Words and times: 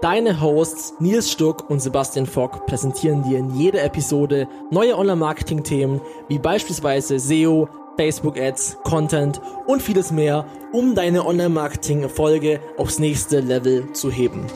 Deine 0.00 0.40
Hosts 0.40 0.94
Nils 1.00 1.28
Stuck 1.28 1.68
und 1.68 1.80
Sebastian 1.80 2.26
Fock 2.26 2.66
präsentieren 2.66 3.24
dir 3.24 3.40
in 3.40 3.50
jeder 3.56 3.82
Episode 3.82 4.46
neue 4.70 4.96
Online-Marketing-Themen 4.96 6.00
wie 6.28 6.38
beispielsweise 6.38 7.18
SEO, 7.18 7.68
Facebook-Ads, 7.96 8.76
Content 8.84 9.40
und 9.66 9.82
vieles 9.82 10.12
mehr, 10.12 10.46
um 10.72 10.94
deine 10.94 11.26
Online-Marketing-Erfolge 11.26 12.60
aufs 12.76 13.00
nächste 13.00 13.40
Level 13.40 13.92
zu 13.92 14.08
heben. 14.08 14.46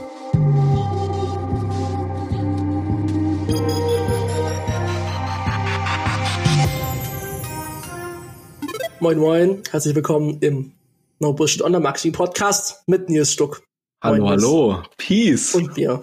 Moin 9.00 9.18
Moin, 9.18 9.62
herzlich 9.72 9.96
willkommen 9.96 10.38
im 10.38 10.70
No 11.18 11.32
Bullshit 11.32 11.62
Online 11.62 11.82
Marketing 11.82 12.12
Podcast 12.12 12.84
mit 12.86 13.08
Nils 13.08 13.32
Stuck. 13.32 13.60
Hallo, 14.02 14.28
hallo. 14.30 14.82
Peace. 14.96 15.54
Und 15.54 15.76
mir. 15.76 16.00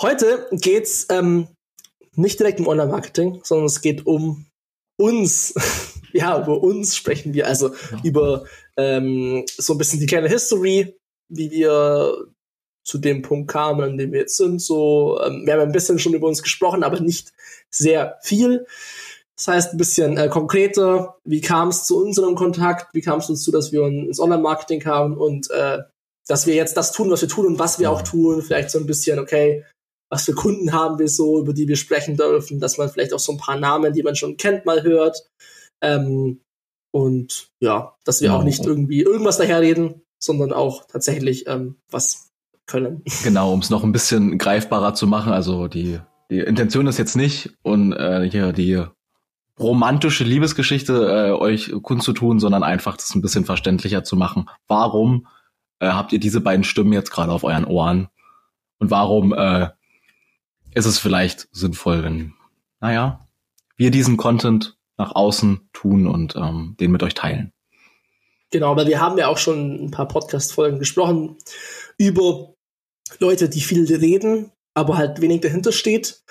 Heute 0.00 0.48
geht's 0.52 1.06
ähm, 1.10 1.48
nicht 2.14 2.40
direkt 2.40 2.60
um 2.60 2.66
Online-Marketing, 2.66 3.40
sondern 3.44 3.66
es 3.66 3.82
geht 3.82 4.06
um 4.06 4.46
uns. 4.96 5.52
ja, 6.14 6.42
über 6.42 6.62
uns 6.62 6.96
sprechen 6.96 7.34
wir. 7.34 7.46
Also 7.46 7.74
ja. 7.74 8.00
über 8.02 8.44
ähm, 8.78 9.44
so 9.58 9.74
ein 9.74 9.78
bisschen 9.78 10.00
die 10.00 10.06
kleine 10.06 10.30
History, 10.30 10.96
wie 11.28 11.50
wir 11.50 12.26
zu 12.84 12.96
dem 12.96 13.20
Punkt 13.20 13.50
kamen, 13.50 13.82
an 13.82 13.98
dem 13.98 14.12
wir 14.12 14.20
jetzt 14.20 14.38
sind. 14.38 14.62
So, 14.62 15.20
ähm, 15.22 15.42
wir 15.44 15.52
haben 15.52 15.60
ein 15.60 15.72
bisschen 15.72 15.98
schon 15.98 16.14
über 16.14 16.26
uns 16.26 16.42
gesprochen, 16.42 16.84
aber 16.84 17.00
nicht 17.00 17.34
sehr 17.68 18.16
viel. 18.22 18.66
Das 19.36 19.48
heißt, 19.48 19.74
ein 19.74 19.76
bisschen 19.76 20.16
äh, 20.16 20.28
konkreter, 20.30 21.18
wie 21.22 21.42
kam 21.42 21.68
es 21.68 21.84
zu 21.84 22.02
unserem 22.02 22.34
Kontakt, 22.34 22.94
wie 22.94 23.02
kam 23.02 23.18
es 23.18 23.26
dazu, 23.26 23.52
dass 23.52 23.72
wir 23.72 23.82
ins 23.82 24.20
Online-Marketing 24.20 24.80
kamen 24.80 25.18
und 25.18 25.50
äh, 25.50 25.80
dass 26.28 26.46
wir 26.46 26.54
jetzt 26.54 26.76
das 26.76 26.92
tun, 26.92 27.10
was 27.10 27.22
wir 27.22 27.28
tun 27.28 27.46
und 27.46 27.58
was 27.58 27.78
wir 27.78 27.90
auch 27.90 28.02
tun. 28.02 28.42
Vielleicht 28.42 28.70
so 28.70 28.78
ein 28.78 28.86
bisschen, 28.86 29.18
okay, 29.18 29.64
was 30.10 30.24
für 30.24 30.34
Kunden 30.34 30.72
haben 30.72 30.98
wir 30.98 31.08
so, 31.08 31.40
über 31.40 31.52
die 31.52 31.68
wir 31.68 31.76
sprechen 31.76 32.16
dürfen, 32.16 32.60
dass 32.60 32.78
man 32.78 32.88
vielleicht 32.88 33.12
auch 33.12 33.18
so 33.18 33.32
ein 33.32 33.38
paar 33.38 33.58
Namen, 33.58 33.92
die 33.92 34.02
man 34.02 34.16
schon 34.16 34.36
kennt, 34.36 34.66
mal 34.66 34.82
hört. 34.82 35.28
Ähm, 35.82 36.40
und 36.92 37.48
ja, 37.60 37.94
dass 38.04 38.20
wir 38.20 38.28
genau. 38.28 38.40
auch 38.40 38.44
nicht 38.44 38.64
irgendwie 38.64 39.02
irgendwas 39.02 39.38
daherreden, 39.38 40.02
sondern 40.22 40.52
auch 40.52 40.86
tatsächlich 40.86 41.46
ähm, 41.46 41.76
was 41.90 42.30
können. 42.66 43.02
Genau, 43.22 43.52
um 43.52 43.60
es 43.60 43.70
noch 43.70 43.84
ein 43.84 43.92
bisschen 43.92 44.38
greifbarer 44.38 44.94
zu 44.94 45.06
machen. 45.06 45.32
Also 45.32 45.68
die, 45.68 46.00
die 46.30 46.40
Intention 46.40 46.86
ist 46.86 46.98
jetzt 46.98 47.16
nicht, 47.16 47.52
und 47.62 47.92
äh, 47.92 48.28
hier 48.28 48.52
die 48.52 48.82
romantische 49.58 50.24
Liebesgeschichte 50.24 50.92
äh, 50.92 51.32
euch 51.32 51.72
kundzutun, 51.82 52.40
sondern 52.40 52.62
einfach 52.62 52.96
das 52.96 53.14
ein 53.14 53.22
bisschen 53.22 53.44
verständlicher 53.44 54.04
zu 54.04 54.16
machen. 54.16 54.48
Warum 54.68 55.26
äh, 55.80 55.88
habt 55.88 56.12
ihr 56.12 56.20
diese 56.20 56.40
beiden 56.40 56.64
Stimmen 56.64 56.92
jetzt 56.92 57.10
gerade 57.10 57.32
auf 57.32 57.44
euren 57.44 57.64
Ohren? 57.64 58.08
Und 58.78 58.90
warum 58.90 59.32
äh, 59.32 59.68
ist 60.74 60.86
es 60.86 60.98
vielleicht 60.98 61.48
sinnvoll, 61.52 62.02
wenn, 62.02 62.34
naja, 62.80 63.26
wir 63.76 63.90
diesen 63.90 64.16
Content 64.16 64.76
nach 64.96 65.14
außen 65.14 65.68
tun 65.72 66.06
und 66.06 66.36
ähm, 66.36 66.76
den 66.80 66.90
mit 66.90 67.02
euch 67.02 67.14
teilen? 67.14 67.52
Genau, 68.50 68.70
aber 68.70 68.86
wir 68.86 69.00
haben 69.00 69.18
ja 69.18 69.28
auch 69.28 69.38
schon 69.38 69.86
ein 69.86 69.90
paar 69.90 70.08
Podcast-Folgen 70.08 70.78
gesprochen 70.78 71.36
über 71.98 72.54
Leute, 73.18 73.48
die 73.48 73.60
viel 73.60 73.84
reden, 73.94 74.52
aber 74.74 74.96
halt 74.96 75.20
wenig 75.20 75.40
dahinter 75.40 75.72
steht. 75.72 76.22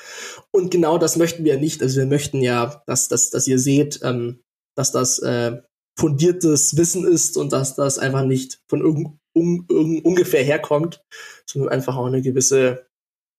Und 0.52 0.72
genau 0.72 0.98
das 0.98 1.18
möchten 1.18 1.44
wir 1.44 1.58
nicht. 1.58 1.82
Also 1.82 2.00
wir 2.00 2.06
möchten 2.06 2.42
ja, 2.42 2.82
dass, 2.86 3.08
dass, 3.08 3.32
dass 3.32 3.48
ihr 3.48 3.60
seht, 3.60 4.00
ähm, 4.04 4.44
dass 4.76 4.92
das 4.92 5.20
äh, 5.20 5.62
fundiertes 5.98 6.78
Wissen 6.78 7.06
ist 7.06 7.38
und 7.38 7.52
dass 7.54 7.76
das 7.76 7.98
einfach 7.98 8.24
nicht 8.24 8.62
von 8.68 8.82
irgend, 8.82 9.20
un, 9.36 9.66
un, 9.70 10.02
ungefähr 10.02 10.44
herkommt, 10.44 11.04
sondern 11.46 11.72
einfach 11.72 11.96
auch 11.96 12.06
eine 12.06 12.22
gewisse 12.22 12.88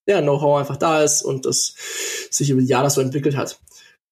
ja, 0.08 0.20
Know-how 0.22 0.58
einfach 0.58 0.76
da 0.76 1.02
ist 1.02 1.22
und 1.22 1.46
das 1.46 1.74
sich 2.30 2.50
über 2.50 2.60
die 2.60 2.68
Jahre 2.68 2.90
so 2.90 3.00
entwickelt 3.00 3.36
hat. 3.36 3.60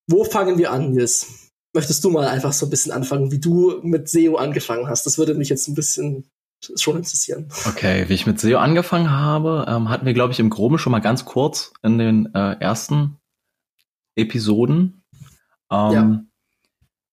Wo 0.09 0.25
fangen 0.25 0.59
wir 0.59 0.73
an, 0.73 0.93
Nils? 0.93 1.51
Möchtest 1.73 2.05
du 2.05 2.11
mal 2.11 2.27
einfach 2.29 2.53
so 2.53 2.67
ein 2.67 2.71
bisschen 2.71 2.93
anfangen, 2.93 3.31
wie 3.31 3.41
du 3.41 3.81
mit 3.83 4.09
SEO 4.09 4.37
angefangen 4.37 4.89
hast? 4.89 5.07
Das 5.07 5.19
würde 5.19 5.35
mich 5.35 5.49
jetzt 5.49 5.69
ein 5.69 5.75
bisschen 5.75 6.31
schon 6.77 6.97
interessieren. 6.97 7.49
Okay, 7.67 8.09
wie 8.09 8.15
ich 8.15 8.27
mit 8.27 8.41
SEO 8.41 8.59
angefangen 8.59 9.11
habe, 9.11 9.67
ähm, 9.69 9.89
hatten 9.89 10.07
wir, 10.07 10.15
glaube 10.15 10.33
ich, 10.33 10.41
im 10.41 10.51
Groben 10.51 10.79
schon 10.79 10.93
mal 10.93 11.01
ganz 11.01 11.25
kurz 11.25 11.73
in 11.83 11.99
den 11.99 12.35
äh, 12.35 12.57
ersten 12.61 13.19
Episoden. 14.17 15.03
Ähm, 15.71 15.93
ja. 15.93 16.25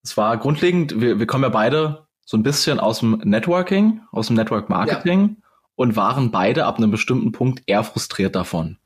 Es 0.03 0.17
war 0.17 0.37
grundlegend, 0.37 0.99
wir, 1.01 1.19
wir 1.19 1.27
kommen 1.27 1.43
ja 1.43 1.49
beide 1.49 2.07
so 2.31 2.37
ein 2.37 2.43
bisschen 2.43 2.79
aus 2.79 2.99
dem 2.99 3.19
Networking, 3.25 4.03
aus 4.13 4.27
dem 4.27 4.37
Network 4.37 4.69
Marketing 4.69 5.35
ja. 5.37 5.47
und 5.75 5.97
waren 5.97 6.31
beide 6.31 6.65
ab 6.65 6.77
einem 6.77 6.89
bestimmten 6.89 7.33
Punkt 7.33 7.61
eher 7.65 7.83
frustriert 7.83 8.37
davon. 8.37 8.77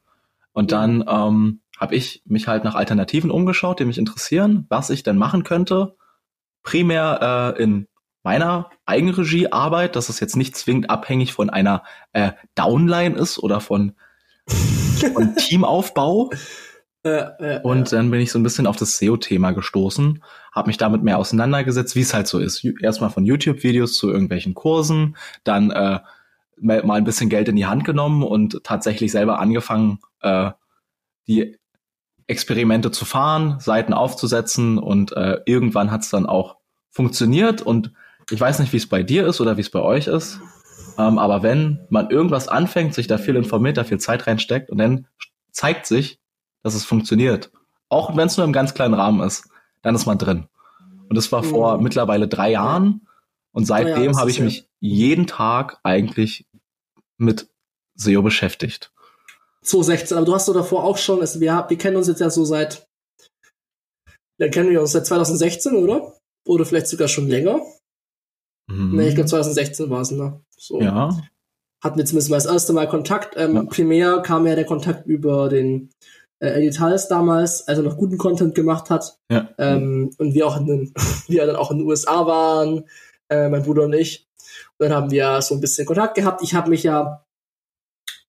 Und 0.51 0.71
dann 0.71 1.05
ähm, 1.07 1.61
habe 1.79 1.93
ich 1.93 2.23
mich 2.25 2.47
halt 2.47 2.63
nach 2.63 2.73
Alternativen 2.73 3.29
umgeschaut, 3.29 3.79
die 3.79 3.85
mich 3.85 3.99
interessieren, 3.99 4.65
was 4.69 4.89
ich 4.89 5.03
denn 5.03 5.17
machen 5.17 5.43
könnte. 5.43 5.95
Primär 6.63 7.53
äh, 7.55 7.61
in 7.61 7.87
meiner 8.23 8.71
Eigenregie 8.87 9.51
Arbeit, 9.51 9.95
dass 9.95 10.09
es 10.09 10.19
jetzt 10.19 10.35
nicht 10.35 10.57
zwingend 10.57 10.89
abhängig 10.89 11.31
von 11.31 11.51
einer 11.51 11.83
äh, 12.13 12.31
Downline 12.55 13.15
ist 13.15 13.37
oder 13.37 13.61
von, 13.61 13.93
von 15.13 15.35
Teamaufbau, 15.37 16.31
äh, 17.05 17.59
und 17.61 17.91
dann 17.91 18.09
bin 18.09 18.19
ich 18.19 18.31
so 18.31 18.39
ein 18.39 18.43
bisschen 18.43 18.65
auf 18.65 18.77
das 18.77 18.97
SEO-Thema 18.97 19.51
gestoßen, 19.51 20.23
habe 20.51 20.67
mich 20.67 20.77
damit 20.77 21.03
mehr 21.03 21.19
auseinandergesetzt, 21.19 21.95
wie 21.95 22.01
es 22.01 22.13
halt 22.13 22.27
so 22.27 22.39
ist. 22.39 22.65
Erstmal 22.81 23.11
von 23.11 23.25
YouTube-Videos 23.25 23.93
zu 23.93 24.09
irgendwelchen 24.09 24.55
Kursen, 24.55 25.15
dann 25.43 25.69
äh, 25.69 25.99
mal 26.57 26.91
ein 26.91 27.03
bisschen 27.03 27.29
Geld 27.29 27.47
in 27.47 27.55
die 27.55 27.67
Hand 27.67 27.83
genommen 27.83 28.23
und 28.23 28.63
tatsächlich 28.63 29.11
selber 29.11 29.39
angefangen, 29.39 29.99
äh, 30.21 30.51
die 31.27 31.57
Experimente 32.27 32.89
zu 32.89 33.05
fahren, 33.05 33.59
Seiten 33.59 33.93
aufzusetzen 33.93 34.79
und 34.79 35.11
äh, 35.11 35.41
irgendwann 35.45 35.91
hat 35.91 36.01
es 36.01 36.09
dann 36.09 36.25
auch 36.25 36.57
funktioniert 36.89 37.61
und 37.61 37.91
ich 38.31 38.41
weiß 38.41 38.57
nicht, 38.59 38.73
wie 38.73 38.77
es 38.77 38.89
bei 38.89 39.03
dir 39.03 39.27
ist 39.27 39.41
oder 39.41 39.57
wie 39.57 39.61
es 39.61 39.69
bei 39.69 39.81
euch 39.81 40.07
ist, 40.07 40.39
ähm, 40.97 41.19
aber 41.19 41.43
wenn 41.43 41.85
man 41.89 42.09
irgendwas 42.09 42.47
anfängt, 42.47 42.95
sich 42.95 43.05
da 43.05 43.19
viel 43.19 43.35
informiert, 43.35 43.77
da 43.77 43.83
viel 43.83 43.99
Zeit 43.99 44.25
reinsteckt 44.25 44.71
und 44.71 44.79
dann 44.79 45.07
zeigt 45.51 45.85
sich, 45.85 46.19
dass 46.65 46.73
es 46.73 46.83
funktioniert. 46.83 47.51
Auch 47.89 48.17
wenn 48.17 48.25
es 48.25 48.37
nur 48.37 48.45
im 48.45 48.51
ganz 48.51 48.73
kleinen 48.73 48.95
Rahmen 48.95 49.21
ist, 49.21 49.47
dann 49.83 49.93
ist 49.93 50.07
man 50.07 50.17
drin. 50.17 50.47
Und 51.07 51.15
das 51.15 51.31
war 51.31 51.43
mhm. 51.43 51.49
vor 51.49 51.77
mittlerweile 51.79 52.27
drei 52.27 52.49
Jahren. 52.51 53.07
Und 53.51 53.65
seitdem 53.65 54.13
ja, 54.13 54.19
habe 54.19 54.31
ich 54.31 54.39
mich 54.39 54.67
jeden 54.79 55.27
Tag 55.27 55.79
eigentlich 55.83 56.47
mit 57.17 57.47
SEO 57.93 58.23
beschäftigt. 58.23 58.91
2016, 59.61 60.17
aber 60.17 60.25
du 60.25 60.33
hast 60.33 60.47
doch 60.47 60.55
davor 60.55 60.83
auch 60.83 60.97
schon, 60.97 61.21
also 61.21 61.39
wir, 61.39 61.65
wir 61.69 61.77
kennen 61.77 61.97
uns 61.97 62.07
jetzt 62.07 62.19
ja 62.19 62.31
so 62.31 62.43
seit, 62.45 62.87
dann 64.39 64.49
kennen 64.49 64.71
wir 64.71 64.81
uns 64.81 64.91
seit 64.91 65.05
2016, 65.05 65.75
oder? 65.75 66.15
Oder 66.47 66.65
vielleicht 66.65 66.87
sogar 66.87 67.07
schon 67.07 67.27
länger. 67.27 67.61
Mhm. 68.67 68.95
Nee, 68.95 69.09
ich 69.09 69.15
glaube 69.15 69.29
2016 69.29 69.87
war 69.91 70.01
es, 70.01 70.09
ne? 70.09 70.43
So. 70.57 70.81
Ja. 70.81 71.15
Hatten 71.83 71.97
wir 71.99 72.05
zumindest 72.05 72.31
mal 72.31 72.37
das 72.37 72.47
erste 72.47 72.73
Mal 72.73 72.89
Kontakt. 72.89 73.35
Ähm, 73.37 73.55
ja. 73.55 73.63
Primär 73.65 74.23
kam 74.23 74.47
ja 74.47 74.55
der 74.55 74.65
Kontakt 74.65 75.05
über 75.05 75.47
den 75.47 75.91
äh, 76.45 76.57
Editals 76.57 77.07
damals, 77.07 77.67
als 77.67 77.77
er 77.77 77.83
noch 77.83 77.97
guten 77.97 78.17
Content 78.17 78.55
gemacht 78.55 78.89
hat. 78.89 79.17
Ja. 79.31 79.49
Ähm, 79.57 80.11
und 80.17 80.33
wir 80.33 80.47
auch 80.47 80.57
in 80.57 80.65
den, 80.65 80.93
wir 81.27 81.45
dann 81.45 81.55
auch 81.55 81.71
in 81.71 81.79
den 81.79 81.87
USA 81.87 82.25
waren, 82.25 82.85
äh, 83.29 83.49
mein 83.49 83.63
Bruder 83.63 83.83
und 83.83 83.93
ich. 83.93 84.27
Und 84.77 84.89
dann 84.89 84.93
haben 84.93 85.11
wir 85.11 85.41
so 85.41 85.55
ein 85.55 85.61
bisschen 85.61 85.85
Kontakt 85.85 86.15
gehabt. 86.15 86.41
Ich 86.43 86.53
habe 86.53 86.69
mich 86.69 86.83
ja 86.83 87.25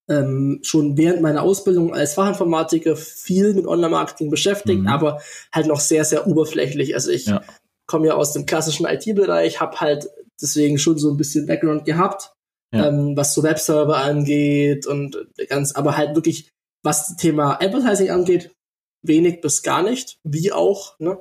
ähm, 0.08 0.61
schon 0.62 0.96
während 0.96 1.20
meiner 1.20 1.43
Ausbildung 1.43 1.94
als 1.94 2.14
Fachinformatiker 2.14 2.96
viel 2.96 3.55
mit 3.55 3.67
Online-Marketing 3.67 4.31
beschäftigt, 4.31 4.82
mhm. 4.82 4.88
aber 4.88 5.20
halt 5.52 5.67
noch 5.67 5.81
sehr, 5.81 6.05
sehr 6.05 6.26
oberflächlich. 6.26 6.94
Also 6.94 7.11
ich 7.11 7.26
ja. 7.26 7.43
komme 7.87 8.08
ja 8.08 8.14
aus 8.14 8.32
dem 8.32 8.46
klassischen 8.46 8.87
IT-Bereich, 8.87 9.61
habe 9.61 9.81
halt 9.81 10.08
deswegen 10.41 10.79
schon 10.79 10.99
so 10.99 11.11
ein 11.11 11.17
bisschen 11.17 11.46
Background 11.46 11.85
gehabt, 11.85 12.32
ja. 12.73 12.88
ähm, 12.88 13.17
was 13.17 13.35
so 13.35 13.43
Webserver 13.43 13.96
angeht 13.96 14.87
und 14.87 15.17
ganz, 15.49 15.75
aber 15.75 15.96
halt 15.96 16.14
wirklich 16.14 16.52
was 16.87 17.09
das 17.09 17.17
Thema 17.17 17.61
Advertising 17.61 18.11
angeht, 18.11 18.55
wenig 19.03 19.43
bis 19.43 19.62
gar 19.62 19.83
nicht, 19.83 20.19
wie 20.25 20.53
auch. 20.53 20.99
Ne? 20.99 21.19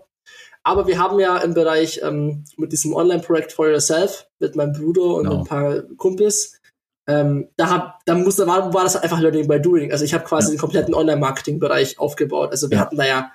Aber 0.63 0.87
wir 0.87 0.97
haben 0.97 1.19
ja 1.19 1.37
im 1.39 1.53
Bereich 1.53 1.99
ähm, 2.01 2.45
mit 2.55 2.71
diesem 2.71 2.93
Online-Projekt 2.93 3.51
For 3.51 3.67
Yourself 3.67 4.27
mit 4.39 4.55
meinem 4.55 4.73
Bruder 4.73 5.15
und 5.15 5.23
no. 5.25 5.29
Genau. 5.29 5.41
ein 5.41 5.47
paar 5.47 5.81
Kumpels, 5.97 6.59
ähm, 7.07 7.49
da, 7.57 7.69
hab, 7.69 8.05
da, 8.05 8.15
muss, 8.15 8.37
da 8.37 8.47
war, 8.47 8.73
war 8.73 8.83
das 8.83 8.95
einfach 8.95 9.19
Learning 9.19 9.47
by 9.47 9.59
Doing. 9.59 9.91
Also 9.91 10.05
ich 10.05 10.13
habe 10.13 10.23
quasi 10.23 10.47
ja. 10.47 10.53
den 10.53 10.59
kompletten 10.59 10.95
Online-Marketing-Bereich 10.95 11.99
aufgebaut. 11.99 12.51
Also 12.51 12.69
wir 12.69 12.77
ja. 12.77 12.81
hatten 12.81 12.97
da 12.97 13.05
ja 13.05 13.31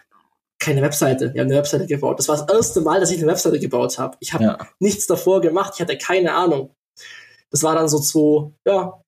keine 0.59 0.83
Webseite. 0.83 1.33
Wir 1.33 1.43
haben 1.43 1.49
eine 1.49 1.59
Webseite 1.59 1.87
gebaut. 1.87 2.19
Das 2.19 2.29
war 2.29 2.37
das 2.37 2.53
erste 2.53 2.81
Mal, 2.81 3.01
dass 3.01 3.13
ich 3.13 3.19
eine 3.19 3.29
Webseite 3.29 3.61
gebaut 3.61 3.99
habe. 3.99 4.17
Ich 4.21 4.33
habe 4.33 4.45
ja. 4.45 4.59
nichts 4.81 5.07
davor 5.07 5.41
gemacht. 5.41 5.75
Ich 5.75 5.81
hatte 5.81 5.97
keine 5.97 6.35
Ahnung. 6.35 6.75
Das 7.51 7.63
war 7.63 7.75
dann 7.75 7.89
so 7.89 8.01
zwei, 8.01 8.53
ja, 8.67 9.01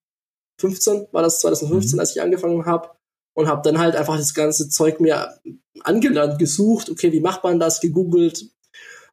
15 0.60 1.08
war 1.10 1.22
das 1.22 1.40
2015, 1.40 1.96
mhm. 1.96 2.00
als 2.00 2.14
ich 2.14 2.22
angefangen 2.22 2.64
habe 2.66 2.90
und 3.34 3.48
habe 3.48 3.62
dann 3.64 3.78
halt 3.78 3.96
einfach 3.96 4.16
das 4.16 4.34
ganze 4.34 4.68
Zeug 4.68 5.00
mir 5.00 5.34
angelernt, 5.82 6.38
gesucht, 6.38 6.90
okay, 6.90 7.12
wie 7.12 7.20
macht 7.20 7.44
man 7.44 7.58
das, 7.58 7.80
gegoogelt. 7.80 8.46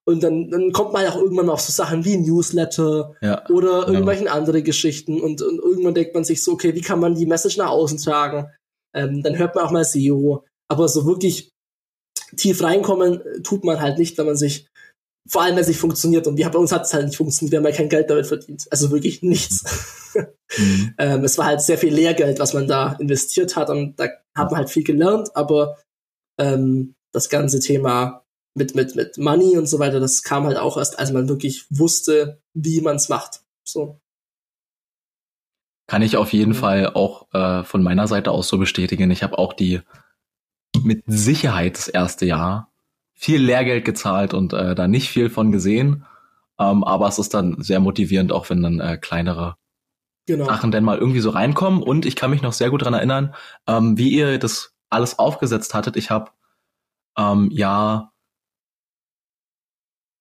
Und 0.06 0.24
dann, 0.24 0.50
dann 0.50 0.72
kommt 0.72 0.94
man 0.94 1.06
auch 1.06 1.18
irgendwann 1.18 1.46
mal 1.48 1.54
auf 1.54 1.62
so 1.62 1.72
Sachen 1.72 2.04
wie 2.04 2.18
Newsletter 2.18 3.16
ja, 3.22 3.48
oder 3.50 3.82
genau. 3.82 3.88
irgendwelchen 3.88 4.28
andere 4.28 4.64
Geschichten 4.64 5.22
und, 5.22 5.42
und, 5.42 5.60
irgendwann 5.60 5.94
denkt 5.94 6.16
man 6.16 6.24
sich 6.24 6.44
so, 6.44 6.54
okay, 6.54 6.74
wie 6.74 6.82
kann 6.82 7.00
man 7.00 7.16
die 7.16 7.28
Message 7.28 7.58
nach 7.58 7.70
außen 7.70 8.00
tragen? 8.00 8.48
Ähm, 8.96 9.22
dann 9.22 9.38
hört 9.38 9.56
man 9.56 9.66
auch 9.66 9.72
mal 9.72 9.86
SEO. 9.86 10.46
Aber 10.68 10.88
so 10.88 11.06
wirklich 11.06 11.52
tief 12.36 12.64
reinkommen 12.64 13.22
tut 13.44 13.64
man 13.64 13.82
halt 13.82 13.98
nicht, 14.00 14.18
wenn 14.18 14.26
man 14.26 14.36
sich, 14.36 14.69
vor 15.30 15.44
allem 15.44 15.56
wenn 15.56 15.62
es 15.62 15.68
nicht 15.68 15.80
funktioniert. 15.80 16.28
Und 16.28 16.38
wir, 16.38 16.50
bei 16.50 16.60
uns 16.60 16.72
hat 16.72 16.86
es 16.86 16.94
halt 16.94 17.06
nicht 17.06 17.18
funktioniert, 17.18 17.52
wir 17.52 17.60
haben 17.60 17.66
ja 17.66 17.72
kein 17.72 17.90
Geld 17.90 18.10
damit 18.10 18.28
verdient. 18.28 18.68
Also 18.72 18.92
wirklich 18.92 19.22
nichts. 19.22 19.64
Mhm. 20.58 20.96
ähm, 20.98 21.24
es 21.24 21.38
war 21.38 21.46
halt 21.46 21.62
sehr 21.62 21.78
viel 21.78 21.94
Lehrgeld, 21.94 22.40
was 22.40 22.54
man 22.54 22.68
da 22.68 22.94
investiert 22.94 23.56
hat 23.56 23.70
und 23.70 24.00
da 24.00 24.06
hat 24.36 24.52
man 24.52 24.58
halt 24.58 24.70
viel 24.70 24.84
gelernt, 24.84 25.36
aber 25.36 25.78
ähm, 26.40 26.96
das 27.12 27.30
ganze 27.30 27.60
Thema 27.60 28.26
mit, 28.56 28.76
mit, 28.76 28.96
mit 28.96 29.18
Money 29.18 29.58
und 29.58 29.68
so 29.68 29.80
weiter, 29.80 30.00
das 30.00 30.24
kam 30.24 30.46
halt 30.46 30.58
auch 30.58 30.78
erst, 30.78 30.98
als 30.98 31.12
man 31.12 31.30
wirklich 31.30 31.66
wusste, 31.70 32.42
wie 32.54 32.82
man 32.82 32.96
es 32.96 33.10
macht. 33.10 33.42
So. 33.64 34.00
Kann 35.88 36.02
ich 36.02 36.18
auf 36.18 36.34
jeden 36.34 36.52
mhm. 36.52 36.56
Fall 36.56 36.88
auch 36.94 37.32
äh, 37.34 37.64
von 37.64 37.84
meiner 37.84 38.08
Seite 38.08 38.32
aus 38.32 38.48
so 38.48 38.58
bestätigen. 38.58 39.12
Ich 39.12 39.24
habe 39.24 39.38
auch 39.38 39.54
die 39.54 39.82
mit 40.84 41.04
Sicherheit 41.08 41.78
das 41.78 41.88
erste 41.88 42.26
Jahr 42.26 42.69
viel 43.20 43.42
Lehrgeld 43.44 43.84
gezahlt 43.84 44.34
und 44.34 44.54
äh, 44.54 44.76
da 44.76 44.88
nicht 44.88 45.10
viel 45.10 45.30
von 45.30 45.52
gesehen. 45.52 46.06
Ähm, 46.58 46.86
aber 46.86 47.06
es 47.10 47.20
ist 47.20 47.34
dann 47.34 47.62
sehr 47.62 47.82
motivierend, 47.82 48.32
auch 48.32 48.50
wenn 48.50 48.64
dann 48.64 48.80
äh, 48.80 48.98
kleinere 48.98 49.58
genau. 50.26 50.46
Sachen 50.46 50.72
dann 50.72 50.86
mal 50.86 50.98
irgendwie 50.98 51.20
so 51.20 51.30
reinkommen. 51.32 51.84
Und 51.84 52.06
ich 52.06 52.16
kann 52.16 52.32
mich 52.32 52.42
noch 52.42 52.54
sehr 52.54 52.70
gut 52.70 52.84
dran 52.84 52.94
erinnern, 52.94 53.36
ähm, 53.68 53.98
wie 53.98 54.08
ihr 54.08 54.40
das 54.40 54.74
alles 54.90 55.20
aufgesetzt 55.20 55.74
hattet. 55.74 55.98
Ich 55.98 56.10
habe 56.10 56.32
ähm, 57.18 57.50
ja 57.52 58.14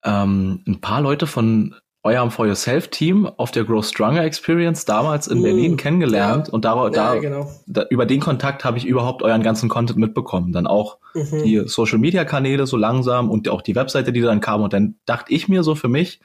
ähm, 0.03 0.61
ein 0.67 0.81
paar 0.81 0.99
Leute 0.99 1.25
von 1.25 1.75
eurem 2.03 2.31
For 2.31 2.47
Yourself 2.47 2.87
Team 2.87 3.25
auf 3.25 3.51
der 3.51 3.65
Grow 3.65 3.85
Stronger 3.85 4.23
Experience 4.23 4.85
damals 4.85 5.27
in 5.27 5.39
mm, 5.39 5.43
Berlin 5.43 5.77
kennengelernt 5.77 6.47
ja. 6.47 6.53
und 6.53 6.63
da, 6.63 6.75
ja, 6.75 6.89
da, 6.89 7.15
genau. 7.15 7.51
da, 7.67 7.85
über 7.89 8.05
den 8.05 8.21
Kontakt 8.21 8.63
habe 8.63 8.77
ich 8.77 8.85
überhaupt 8.85 9.21
euren 9.21 9.43
ganzen 9.43 9.67
Content 9.67 9.99
mitbekommen. 9.99 10.53
Dann 10.53 10.65
auch 10.65 10.97
mhm. 11.13 11.43
die 11.43 11.63
Social 11.67 11.97
Media 11.97 12.23
Kanäle 12.23 12.67
so 12.67 12.77
langsam 12.77 13.29
und 13.29 13.49
auch 13.49 13.61
die 13.61 13.75
Webseite, 13.75 14.13
die 14.13 14.21
dann 14.21 14.39
kam 14.39 14.61
und 14.61 14.71
dann 14.71 14.95
dachte 15.05 15.33
ich 15.33 15.49
mir 15.49 15.63
so 15.63 15.75
für 15.75 15.89
mich, 15.89 16.21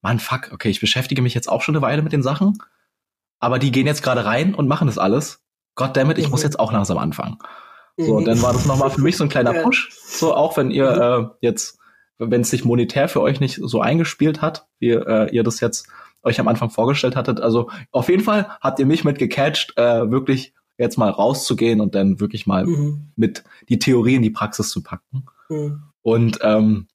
man 0.00 0.20
fuck, 0.20 0.50
okay, 0.52 0.68
ich 0.68 0.80
beschäftige 0.80 1.22
mich 1.22 1.34
jetzt 1.34 1.48
auch 1.48 1.62
schon 1.62 1.74
eine 1.74 1.82
Weile 1.82 2.02
mit 2.02 2.12
den 2.12 2.22
Sachen, 2.22 2.58
aber 3.40 3.58
die 3.58 3.72
gehen 3.72 3.86
jetzt 3.86 4.02
gerade 4.02 4.24
rein 4.24 4.54
und 4.54 4.68
machen 4.68 4.86
das 4.86 4.98
alles. 4.98 5.42
Goddammit, 5.74 6.18
ich 6.18 6.26
mhm. 6.26 6.30
muss 6.30 6.44
jetzt 6.44 6.60
auch 6.60 6.72
langsam 6.72 6.98
anfangen. 6.98 7.38
So, 7.96 8.14
und 8.14 8.26
dann 8.26 8.42
war 8.42 8.52
das 8.52 8.66
nochmal 8.66 8.90
für 8.90 9.00
mich 9.00 9.16
so 9.16 9.24
ein 9.24 9.30
kleiner 9.30 9.54
Push. 9.54 9.90
So, 9.92 10.34
auch 10.34 10.56
wenn 10.56 10.70
ihr 10.70 10.90
mhm. 10.90 11.24
äh, 11.24 11.28
jetzt, 11.40 11.78
wenn 12.18 12.40
es 12.40 12.50
sich 12.50 12.64
monetär 12.64 13.08
für 13.08 13.20
euch 13.20 13.40
nicht 13.40 13.60
so 13.62 13.80
eingespielt 13.80 14.42
hat, 14.42 14.66
wie 14.78 14.90
äh, 14.90 15.30
ihr 15.30 15.42
das 15.42 15.60
jetzt 15.60 15.88
euch 16.22 16.40
am 16.40 16.48
Anfang 16.48 16.70
vorgestellt 16.70 17.16
hattet. 17.16 17.40
Also 17.40 17.70
auf 17.92 18.08
jeden 18.08 18.22
Fall 18.22 18.48
habt 18.60 18.78
ihr 18.78 18.86
mich 18.86 19.04
mit 19.04 19.18
gecatcht, 19.18 19.74
äh, 19.76 20.10
wirklich 20.10 20.54
jetzt 20.78 20.98
mal 20.98 21.10
rauszugehen 21.10 21.80
und 21.80 21.94
dann 21.94 22.20
wirklich 22.20 22.46
mal 22.46 22.66
mhm. 22.66 23.12
mit 23.16 23.44
die 23.68 23.78
Theorie 23.78 24.16
in 24.16 24.22
die 24.22 24.30
Praxis 24.30 24.70
zu 24.70 24.82
packen. 24.82 25.26
Mhm. 25.48 25.82
Und 26.02 26.38
ähm, 26.42 26.88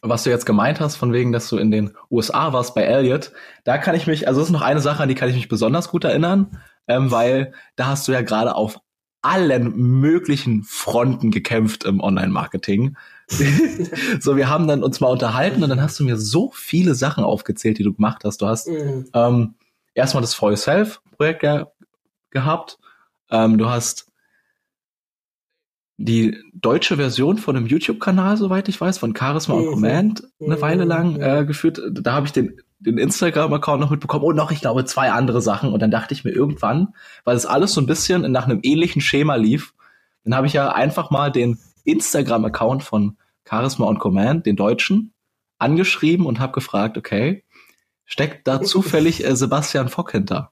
was 0.00 0.22
du 0.22 0.30
jetzt 0.30 0.46
gemeint 0.46 0.80
hast, 0.80 0.96
von 0.96 1.12
wegen, 1.12 1.32
dass 1.32 1.48
du 1.48 1.56
in 1.56 1.70
den 1.70 1.92
USA 2.10 2.52
warst 2.52 2.74
bei 2.74 2.82
Elliot, 2.82 3.32
da 3.64 3.78
kann 3.78 3.94
ich 3.94 4.06
mich, 4.06 4.28
also 4.28 4.40
das 4.40 4.48
ist 4.48 4.52
noch 4.52 4.62
eine 4.62 4.80
Sache, 4.80 5.02
an 5.02 5.08
die 5.08 5.14
kann 5.14 5.30
ich 5.30 5.34
mich 5.34 5.48
besonders 5.48 5.88
gut 5.88 6.04
erinnern, 6.04 6.58
ähm, 6.86 7.10
weil 7.10 7.54
da 7.76 7.86
hast 7.86 8.06
du 8.06 8.12
ja 8.12 8.20
gerade 8.20 8.54
auf 8.54 8.78
allen 9.24 9.76
möglichen 9.76 10.62
Fronten 10.64 11.30
gekämpft 11.30 11.84
im 11.84 12.00
Online-Marketing. 12.00 12.96
so, 14.20 14.36
wir 14.36 14.48
haben 14.48 14.68
dann 14.68 14.82
uns 14.82 15.00
mal 15.00 15.08
unterhalten 15.08 15.62
und 15.62 15.70
dann 15.70 15.80
hast 15.80 15.98
du 15.98 16.04
mir 16.04 16.18
so 16.18 16.50
viele 16.54 16.94
Sachen 16.94 17.24
aufgezählt, 17.24 17.78
die 17.78 17.82
du 17.82 17.94
gemacht 17.94 18.22
hast. 18.24 18.42
Du 18.42 18.46
hast 18.46 18.68
mhm. 18.68 19.06
ähm, 19.14 19.54
erstmal 19.94 20.20
das 20.20 20.34
For 20.34 20.50
Yourself-Projekt 20.50 21.40
ge 21.40 21.64
gehabt. 22.30 22.78
Ähm, 23.30 23.58
du 23.58 23.68
hast 23.68 24.10
die 25.96 26.36
deutsche 26.52 26.96
Version 26.96 27.38
von 27.38 27.56
einem 27.56 27.66
YouTube-Kanal, 27.66 28.36
soweit 28.36 28.68
ich 28.68 28.80
weiß, 28.80 28.98
von 28.98 29.14
Charisma 29.16 29.54
mhm. 29.54 29.60
und 29.60 29.70
Command 29.70 30.24
eine 30.40 30.60
Weile 30.60 30.84
lang 30.84 31.20
äh, 31.20 31.44
geführt. 31.46 31.80
Da 31.92 32.12
habe 32.12 32.26
ich 32.26 32.32
den 32.32 32.60
den 32.84 32.98
Instagram-Account 32.98 33.80
noch 33.80 33.90
mitbekommen 33.90 34.24
und 34.24 34.36
noch, 34.36 34.50
ich 34.50 34.60
glaube, 34.60 34.84
zwei 34.84 35.10
andere 35.10 35.40
Sachen. 35.42 35.72
Und 35.72 35.80
dann 35.80 35.90
dachte 35.90 36.14
ich 36.14 36.24
mir 36.24 36.30
irgendwann, 36.30 36.94
weil 37.24 37.36
es 37.36 37.46
alles 37.46 37.72
so 37.72 37.80
ein 37.80 37.86
bisschen 37.86 38.30
nach 38.30 38.44
einem 38.44 38.60
ähnlichen 38.62 39.00
Schema 39.00 39.36
lief, 39.36 39.74
dann 40.24 40.34
habe 40.34 40.46
ich 40.46 40.52
ja 40.52 40.72
einfach 40.72 41.10
mal 41.10 41.30
den 41.30 41.58
Instagram-Account 41.84 42.82
von 42.82 43.16
Charisma 43.48 43.86
und 43.86 43.98
Command, 43.98 44.46
den 44.46 44.56
deutschen, 44.56 45.12
angeschrieben 45.58 46.26
und 46.26 46.40
habe 46.40 46.52
gefragt, 46.52 46.96
okay, 46.96 47.44
steckt 48.04 48.46
da 48.46 48.60
zufällig 48.62 49.24
äh, 49.24 49.36
Sebastian 49.36 49.88
Fock 49.88 50.12
hinter? 50.12 50.50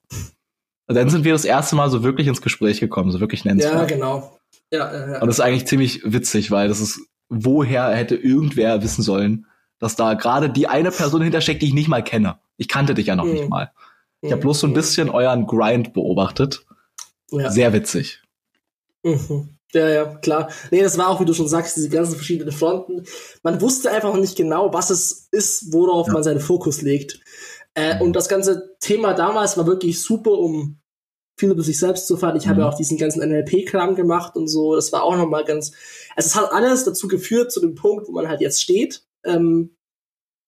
Und 0.88 0.96
dann 0.96 1.08
sind 1.08 1.24
wir 1.24 1.32
das 1.32 1.44
erste 1.44 1.76
Mal 1.76 1.90
so 1.90 2.02
wirklich 2.02 2.26
ins 2.26 2.42
Gespräch 2.42 2.80
gekommen, 2.80 3.10
so 3.10 3.20
wirklich 3.20 3.44
nennenswert. 3.44 3.74
Ja, 3.74 3.84
genau. 3.84 4.38
Ja, 4.70 4.92
ja, 4.92 5.12
ja. 5.12 5.20
Und 5.20 5.26
das 5.26 5.38
ist 5.38 5.40
eigentlich 5.40 5.66
ziemlich 5.66 6.02
witzig, 6.04 6.50
weil 6.50 6.68
das 6.68 6.80
ist, 6.80 7.00
woher 7.28 7.90
hätte 7.90 8.16
irgendwer 8.16 8.82
wissen 8.82 9.02
sollen, 9.02 9.46
dass 9.82 9.96
da 9.96 10.14
gerade 10.14 10.48
die 10.48 10.68
eine 10.68 10.92
Person 10.92 11.22
hintersteckt, 11.22 11.60
die 11.60 11.66
ich 11.66 11.74
nicht 11.74 11.88
mal 11.88 12.04
kenne. 12.04 12.38
Ich 12.56 12.68
kannte 12.68 12.94
dich 12.94 13.06
ja 13.06 13.16
noch 13.16 13.24
mhm. 13.24 13.32
nicht 13.32 13.48
mal. 13.48 13.72
Ich 14.20 14.30
habe 14.30 14.40
bloß 14.40 14.60
so 14.60 14.68
ein 14.68 14.70
mhm. 14.70 14.74
bisschen 14.74 15.10
euren 15.10 15.48
Grind 15.48 15.92
beobachtet. 15.92 16.64
Ja. 17.32 17.50
Sehr 17.50 17.72
witzig. 17.72 18.22
Mhm. 19.02 19.58
Ja, 19.74 19.88
ja, 19.88 20.04
klar. 20.04 20.50
Nee, 20.70 20.82
das 20.82 20.98
war 20.98 21.08
auch, 21.08 21.20
wie 21.20 21.24
du 21.24 21.34
schon 21.34 21.48
sagst, 21.48 21.76
diese 21.76 21.88
ganzen 21.88 22.14
verschiedenen 22.14 22.52
Fronten. 22.52 23.02
Man 23.42 23.60
wusste 23.60 23.90
einfach 23.90 24.12
noch 24.12 24.20
nicht 24.20 24.36
genau, 24.36 24.72
was 24.72 24.90
es 24.90 25.26
ist, 25.32 25.72
worauf 25.72 26.06
ja. 26.06 26.12
man 26.12 26.22
seinen 26.22 26.38
Fokus 26.38 26.82
legt. 26.82 27.18
Äh, 27.74 27.96
mhm. 27.96 28.02
Und 28.02 28.12
das 28.12 28.28
ganze 28.28 28.76
Thema 28.78 29.14
damals 29.14 29.56
war 29.56 29.66
wirklich 29.66 30.00
super, 30.00 30.30
um 30.30 30.78
viel 31.36 31.50
über 31.50 31.64
sich 31.64 31.80
selbst 31.80 32.06
zu 32.06 32.14
erfahren. 32.14 32.36
Ich 32.36 32.46
mhm. 32.46 32.50
habe 32.50 32.60
ja 32.60 32.68
auch 32.68 32.76
diesen 32.76 32.98
ganzen 32.98 33.28
NLP-Kram 33.28 33.96
gemacht 33.96 34.36
und 34.36 34.46
so. 34.46 34.76
Das 34.76 34.92
war 34.92 35.02
auch 35.02 35.16
nochmal 35.16 35.44
ganz, 35.44 35.72
also 36.14 36.28
es 36.28 36.36
hat 36.36 36.52
alles 36.52 36.84
dazu 36.84 37.08
geführt 37.08 37.50
zu 37.50 37.58
dem 37.58 37.74
Punkt, 37.74 38.06
wo 38.06 38.12
man 38.12 38.28
halt 38.28 38.40
jetzt 38.40 38.62
steht. 38.62 39.02
Ähm, 39.24 39.76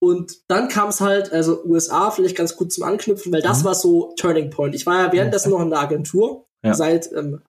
und 0.00 0.50
dann 0.50 0.69
kam 0.69 0.88
es 0.88 1.00
halt, 1.00 1.33
also 1.33 1.64
USA 1.64 2.11
vielleicht 2.11 2.37
ganz 2.37 2.57
gut 2.57 2.73
zum 2.73 2.85
Anknüpfen, 2.85 3.33
weil 3.33 3.43
das 3.43 3.62
mhm. 3.62 3.64
war 3.64 3.75
so 3.75 4.12
Turning 4.16 4.50
Point. 4.50 4.75
Ich 4.75 4.85
war 4.85 5.00
ja 5.00 5.12
währenddessen 5.12 5.50
noch 5.50 5.62
in 5.62 5.71
der 5.71 5.81
Agentur. 5.81 6.47
Ja. 6.62 6.75
Seit 6.75 7.11
ähm, 7.12 7.40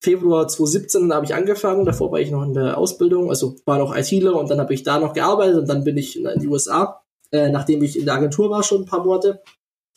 Februar 0.00 0.48
2017 0.48 1.12
habe 1.12 1.24
ich 1.24 1.34
angefangen. 1.34 1.84
Davor 1.84 2.12
war 2.12 2.20
ich 2.20 2.30
noch 2.30 2.42
in 2.42 2.54
der 2.54 2.78
Ausbildung, 2.78 3.30
also 3.30 3.56
war 3.64 3.78
noch 3.78 3.96
ITler 3.96 4.36
und 4.36 4.50
dann 4.50 4.60
habe 4.60 4.74
ich 4.74 4.82
da 4.82 4.98
noch 4.98 5.12
gearbeitet 5.12 5.56
und 5.56 5.68
dann 5.68 5.84
bin 5.84 5.96
ich 5.96 6.18
in, 6.18 6.26
in 6.26 6.40
die 6.40 6.48
USA, 6.48 7.02
äh, 7.32 7.48
nachdem 7.48 7.82
ich 7.82 7.98
in 7.98 8.04
der 8.04 8.14
Agentur 8.14 8.50
war 8.50 8.62
schon 8.62 8.82
ein 8.82 8.86
paar 8.86 9.04
Monate. 9.04 9.42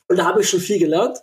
Und 0.07 0.17
da 0.17 0.25
habe 0.25 0.41
ich 0.41 0.49
schon 0.49 0.59
viel 0.59 0.79
gelernt. 0.79 1.19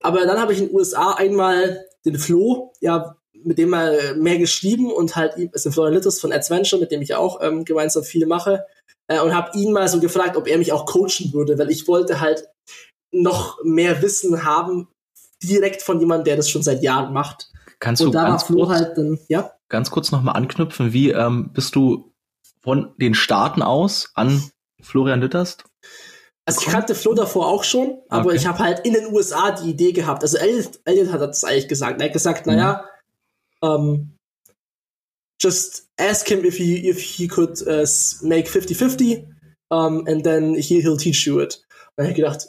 Aber 0.00 0.24
dann 0.24 0.40
habe 0.40 0.52
ich 0.52 0.60
in 0.60 0.68
den 0.68 0.76
USA 0.76 1.12
einmal 1.12 1.84
den 2.04 2.18
Flo, 2.18 2.72
ja, 2.80 3.16
mit 3.32 3.58
dem 3.58 3.70
mal 3.70 4.16
mehr 4.16 4.38
geschrieben 4.38 4.90
und 4.90 5.16
halt, 5.16 5.36
ist 5.36 5.64
der 5.64 5.72
Florian 5.72 5.94
Litters 5.94 6.20
von 6.20 6.32
Adventure, 6.32 6.80
mit 6.80 6.90
dem 6.90 7.02
ich 7.02 7.14
auch 7.14 7.40
ähm, 7.42 7.64
gemeinsam 7.64 8.04
viel 8.04 8.26
mache, 8.26 8.66
äh, 9.06 9.20
und 9.20 9.34
habe 9.34 9.56
ihn 9.58 9.72
mal 9.72 9.88
so 9.88 10.00
gefragt, 10.00 10.36
ob 10.36 10.46
er 10.46 10.58
mich 10.58 10.72
auch 10.72 10.86
coachen 10.86 11.32
würde, 11.32 11.58
weil 11.58 11.70
ich 11.70 11.88
wollte 11.88 12.20
halt 12.20 12.48
noch 13.12 13.58
mehr 13.64 14.02
Wissen 14.02 14.44
haben, 14.44 14.88
direkt 15.42 15.82
von 15.82 16.00
jemandem, 16.00 16.24
der 16.24 16.36
das 16.36 16.48
schon 16.48 16.62
seit 16.62 16.82
Jahren 16.82 17.12
macht. 17.12 17.50
Kannst 17.78 18.02
und 18.02 18.08
du 18.08 18.18
ganz 18.18 18.44
kurz, 18.44 18.68
halt 18.68 18.98
dann, 18.98 19.18
ja? 19.28 19.52
ganz 19.68 19.90
kurz 19.90 20.12
nochmal 20.12 20.36
anknüpfen, 20.36 20.92
wie 20.92 21.10
ähm, 21.10 21.50
bist 21.52 21.74
du 21.74 22.12
von 22.62 22.92
den 22.98 23.14
Staaten 23.14 23.62
aus 23.62 24.10
an 24.14 24.50
Florian 24.82 25.20
Litterst? 25.20 25.64
Also 26.46 26.62
ich 26.62 26.66
kannte 26.66 26.94
Flo 26.94 27.14
davor 27.14 27.46
auch 27.46 27.64
schon, 27.64 28.00
aber 28.08 28.26
okay. 28.26 28.36
ich 28.36 28.46
habe 28.46 28.58
halt 28.58 28.80
in 28.80 28.92
den 28.92 29.12
USA 29.12 29.52
die 29.52 29.70
Idee 29.70 29.92
gehabt. 29.92 30.22
Also 30.22 30.36
Elliot, 30.36 30.80
Elliot 30.84 31.12
hat 31.12 31.20
das 31.20 31.44
eigentlich 31.44 31.68
gesagt. 31.68 32.00
Er 32.00 32.06
hat 32.06 32.12
gesagt, 32.12 32.46
mhm. 32.46 32.54
naja, 32.54 32.84
ähm, 33.62 34.14
just 35.40 35.86
ask 35.98 36.28
him 36.28 36.44
if 36.44 36.56
he 36.56 36.88
if 36.88 37.00
he 37.00 37.26
could 37.28 37.60
uh, 37.66 37.86
make 38.22 38.48
50-50 38.48 39.26
um, 39.70 40.06
and 40.06 40.24
then 40.24 40.54
he, 40.54 40.80
he'll 40.80 40.96
teach 40.96 41.26
you 41.26 41.40
it. 41.40 41.62
Und 41.96 42.04
dann 42.04 42.06
habe 42.06 42.10
ich 42.12 42.16
gedacht, 42.16 42.48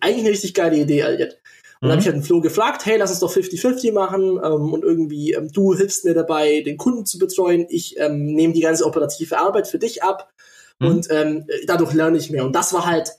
eigentlich 0.00 0.24
eine 0.24 0.30
richtig 0.30 0.54
geile 0.54 0.76
Idee, 0.76 1.00
Elliot. 1.00 1.32
Und 1.80 1.88
mhm. 1.88 1.88
dann 1.88 1.90
habe 1.92 2.00
ich 2.00 2.06
halt 2.06 2.16
den 2.16 2.22
Flo 2.22 2.40
gefragt, 2.40 2.84
hey, 2.84 2.98
lass 2.98 3.10
uns 3.10 3.20
doch 3.20 3.32
50-50 3.32 3.92
machen 3.92 4.38
ähm, 4.42 4.72
und 4.72 4.84
irgendwie 4.84 5.32
ähm, 5.32 5.50
du 5.50 5.74
hilfst 5.74 6.04
mir 6.04 6.14
dabei, 6.14 6.60
den 6.60 6.76
Kunden 6.76 7.06
zu 7.06 7.18
betreuen. 7.18 7.66
Ich 7.68 7.98
ähm, 7.98 8.26
nehme 8.26 8.52
die 8.52 8.60
ganze 8.60 8.84
operative 8.84 9.38
Arbeit 9.38 9.66
für 9.66 9.78
dich 9.78 10.02
ab 10.02 10.30
mhm. 10.78 10.86
und 10.86 11.08
ähm, 11.10 11.46
dadurch 11.66 11.92
lerne 11.94 12.18
ich 12.18 12.30
mehr. 12.30 12.44
Und 12.44 12.54
das 12.54 12.72
war 12.72 12.86
halt 12.86 13.10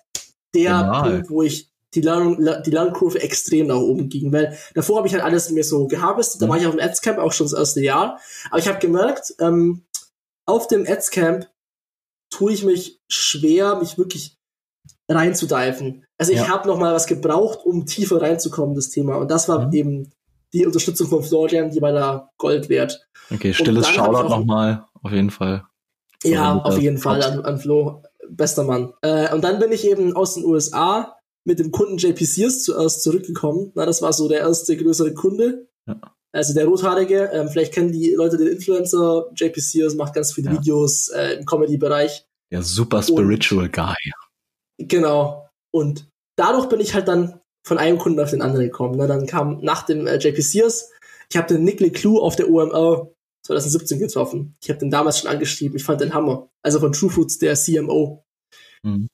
der 0.53 0.71
Genial. 0.71 1.01
Punkt, 1.01 1.29
wo 1.29 1.41
ich 1.41 1.70
die, 1.93 2.01
Lern 2.01 2.63
die 2.65 2.71
Lernkurve 2.71 3.21
extrem 3.21 3.67
nach 3.67 3.77
oben 3.77 4.09
ging, 4.09 4.31
weil 4.31 4.57
davor 4.73 4.97
habe 4.97 5.07
ich 5.07 5.13
halt 5.13 5.23
alles 5.23 5.49
mir 5.51 5.63
so 5.63 5.87
gehabest, 5.87 6.41
da 6.41 6.45
mhm. 6.45 6.49
war 6.49 6.57
ich 6.57 6.65
auf 6.65 6.75
dem 6.75 6.83
Adscamp 6.83 7.19
auch 7.19 7.33
schon 7.33 7.45
das 7.45 7.57
erste 7.57 7.81
Jahr, 7.81 8.19
aber 8.49 8.59
ich 8.59 8.67
habe 8.67 8.79
gemerkt, 8.79 9.33
ähm, 9.39 9.83
auf 10.45 10.67
dem 10.67 10.85
Ads-Camp 10.87 11.47
tue 12.29 12.53
ich 12.53 12.63
mich 12.63 12.99
schwer, 13.07 13.75
mich 13.75 13.97
wirklich 13.97 14.37
reinzudiven. 15.09 16.05
Also 16.17 16.31
ich 16.31 16.39
ja. 16.39 16.47
habe 16.49 16.67
noch 16.67 16.77
mal 16.77 16.93
was 16.93 17.07
gebraucht, 17.07 17.59
um 17.65 17.85
tiefer 17.85 18.21
reinzukommen, 18.21 18.75
das 18.75 18.89
Thema. 18.89 19.15
Und 19.15 19.29
das 19.29 19.49
war 19.49 19.67
mhm. 19.67 19.73
eben 19.73 20.11
die 20.53 20.65
Unterstützung 20.65 21.07
von 21.07 21.23
Florian, 21.23 21.69
die 21.69 21.81
war 21.81 21.93
da 21.93 22.29
Gold 22.37 22.69
wert. 22.69 23.07
Okay, 23.33 23.53
stilles 23.53 23.87
Shoutout 23.87 24.29
nochmal, 24.29 24.85
auf 25.01 25.11
jeden 25.11 25.29
Fall. 25.29 25.65
Ja, 26.23 26.55
auf 26.57 26.77
jeden 26.77 26.97
Fall 26.97 27.23
an, 27.23 27.43
an 27.45 27.57
Flo, 27.57 28.03
bester 28.29 28.63
Mann. 28.63 28.93
Äh, 29.01 29.33
und 29.33 29.43
dann 29.43 29.59
bin 29.59 29.71
ich 29.71 29.87
eben 29.87 30.15
aus 30.15 30.35
den 30.35 30.45
USA 30.45 31.15
mit 31.45 31.59
dem 31.59 31.71
Kunden 31.71 31.97
JP 31.97 32.23
Sears 32.23 32.63
zuerst 32.63 33.03
zurückgekommen. 33.03 33.71
Na, 33.75 33.85
das 33.85 34.01
war 34.01 34.13
so 34.13 34.27
der 34.27 34.39
erste 34.39 34.77
größere 34.77 35.13
Kunde. 35.13 35.67
Ja. 35.87 35.99
Also 36.33 36.53
der 36.53 36.65
Rothaarige, 36.65 37.29
ähm, 37.33 37.49
vielleicht 37.49 37.73
kennen 37.73 37.91
die 37.91 38.13
Leute 38.13 38.37
den 38.37 38.47
Influencer, 38.47 39.29
JP 39.35 39.59
Sears 39.59 39.95
macht 39.95 40.13
ganz 40.13 40.33
viele 40.33 40.51
ja. 40.51 40.57
Videos 40.57 41.09
äh, 41.09 41.33
im 41.33 41.45
Comedy-Bereich. 41.45 42.25
Ja, 42.53 42.61
super 42.61 43.01
spiritual 43.01 43.65
und, 43.65 43.73
Guy. 43.73 43.95
Genau. 44.77 45.49
Und 45.73 46.07
dadurch 46.37 46.69
bin 46.69 46.79
ich 46.79 46.93
halt 46.93 47.07
dann 47.07 47.39
von 47.65 47.77
einem 47.77 47.97
Kunden 47.97 48.19
auf 48.19 48.29
den 48.29 48.41
anderen 48.41 48.65
gekommen. 48.65 48.97
Ne? 48.97 49.07
Dann 49.07 49.25
kam 49.25 49.59
nach 49.61 49.83
dem 49.83 50.07
äh, 50.07 50.17
JP 50.17 50.41
Sears, 50.41 50.89
ich 51.29 51.37
habe 51.37 51.47
den 51.47 51.63
Nick 51.63 51.79
LeClue 51.79 52.21
auf 52.21 52.35
der 52.35 52.49
OMR 52.49 53.11
2017 53.45 53.99
getroffen. 53.99 54.55
Ich 54.61 54.69
habe 54.69 54.79
den 54.79 54.91
damals 54.91 55.19
schon 55.19 55.29
angeschrieben. 55.29 55.75
Ich 55.77 55.83
fand 55.83 56.01
den 56.01 56.13
Hammer. 56.13 56.49
Also 56.63 56.79
von 56.79 56.93
True 56.93 57.09
Foods, 57.09 57.39
der 57.39 57.55
CMO. 57.55 58.23
Mhm. 58.83 59.07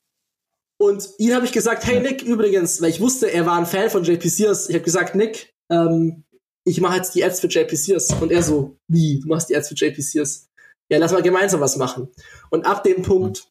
Und 0.80 1.10
ihn 1.18 1.34
habe 1.34 1.46
ich 1.46 1.52
gesagt, 1.52 1.86
hey 1.86 2.00
Nick, 2.00 2.22
übrigens, 2.22 2.82
weil 2.82 2.90
ich 2.90 3.02
wusste, 3.02 3.32
er 3.32 3.46
war 3.46 3.58
ein 3.58 3.66
Fan 3.66 3.90
von 3.90 4.04
JP 4.04 4.28
Sears. 4.28 4.70
Ich 4.70 4.76
habe 4.76 4.84
gesagt, 4.84 5.16
Nick, 5.16 5.54
ähm, 5.72 6.24
ich 6.66 6.82
mache 6.82 6.98
jetzt 6.98 7.16
die 7.16 7.24
Ads 7.24 7.40
für 7.40 7.48
JP 7.48 7.76
Sears. 7.76 8.14
Und 8.22 8.32
er 8.32 8.44
so, 8.44 8.78
wie, 8.88 9.20
du 9.20 9.28
machst 9.28 9.50
die 9.50 9.56
Ads 9.56 9.70
für 9.70 9.76
JP 9.76 10.02
Sears? 10.02 10.50
Ja, 10.90 11.00
lass 11.00 11.12
mal 11.12 11.24
gemeinsam 11.24 11.62
was 11.62 11.78
machen. 11.78 12.10
Und 12.50 12.66
ab 12.66 12.84
dem 12.84 13.02
Punkt, 13.02 13.50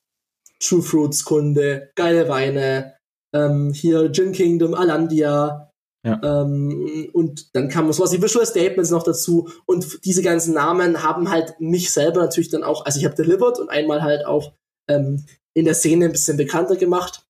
True 0.61 0.83
Fruits 0.83 1.25
Kunde, 1.25 1.91
geile 1.97 2.29
Weine, 2.29 2.95
ähm, 3.35 3.73
hier 3.73 4.11
Gin 4.13 4.33
Kingdom, 4.33 4.75
Alandia, 4.75 5.67
ja. 6.07 6.21
Ähm, 6.23 7.11
und 7.13 7.57
dann 7.57 7.69
kam 7.69 7.93
sowas 7.93 8.13
wie 8.13 8.23
Visual 8.23 8.47
Statements 8.47 8.91
noch 8.91 9.03
dazu. 9.03 9.51
Und 9.67 10.05
diese 10.05 10.23
ganzen 10.23 10.55
Namen 10.55 11.03
haben 11.03 11.31
halt 11.31 11.61
mich 11.61 11.93
selber 11.93 12.21
natürlich 12.21 12.49
dann 12.49 12.63
auch, 12.63 12.85
also 12.85 13.01
ich 13.01 13.05
habe 13.05 13.17
delivered 13.17 13.59
und 13.59 13.71
einmal 13.71 14.03
halt 14.03 14.25
auch 14.25 14.53
ähm, 14.89 15.27
in 15.57 15.65
der 15.65 15.75
Szene 15.75 16.05
ein 16.05 16.13
bisschen 16.13 16.37
bekannter 16.37 16.77
gemacht. 16.77 17.27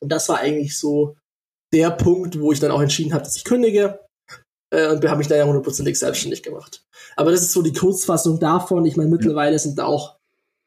Und 0.00 0.10
das 0.10 0.28
war 0.28 0.38
eigentlich 0.38 0.76
so 0.76 1.16
der 1.72 1.92
Punkt, 1.92 2.40
wo 2.40 2.50
ich 2.50 2.58
dann 2.58 2.72
auch 2.72 2.82
entschieden 2.82 3.14
habe, 3.14 3.22
dass 3.22 3.36
ich 3.36 3.44
kündige. 3.44 4.00
Äh, 4.70 4.88
und 4.88 5.00
wir 5.00 5.10
haben 5.10 5.18
mich 5.18 5.28
da 5.28 5.36
ja 5.36 5.46
hundertprozentig 5.46 5.96
selbstständig 5.96 6.42
gemacht. 6.42 6.84
Aber 7.14 7.30
das 7.30 7.42
ist 7.42 7.52
so 7.52 7.62
die 7.62 7.72
Kurzfassung 7.72 8.40
davon. 8.40 8.84
Ich 8.84 8.96
meine, 8.96 9.10
mittlerweile 9.10 9.60
sind 9.60 9.78
da 9.78 9.84
auch 9.84 10.16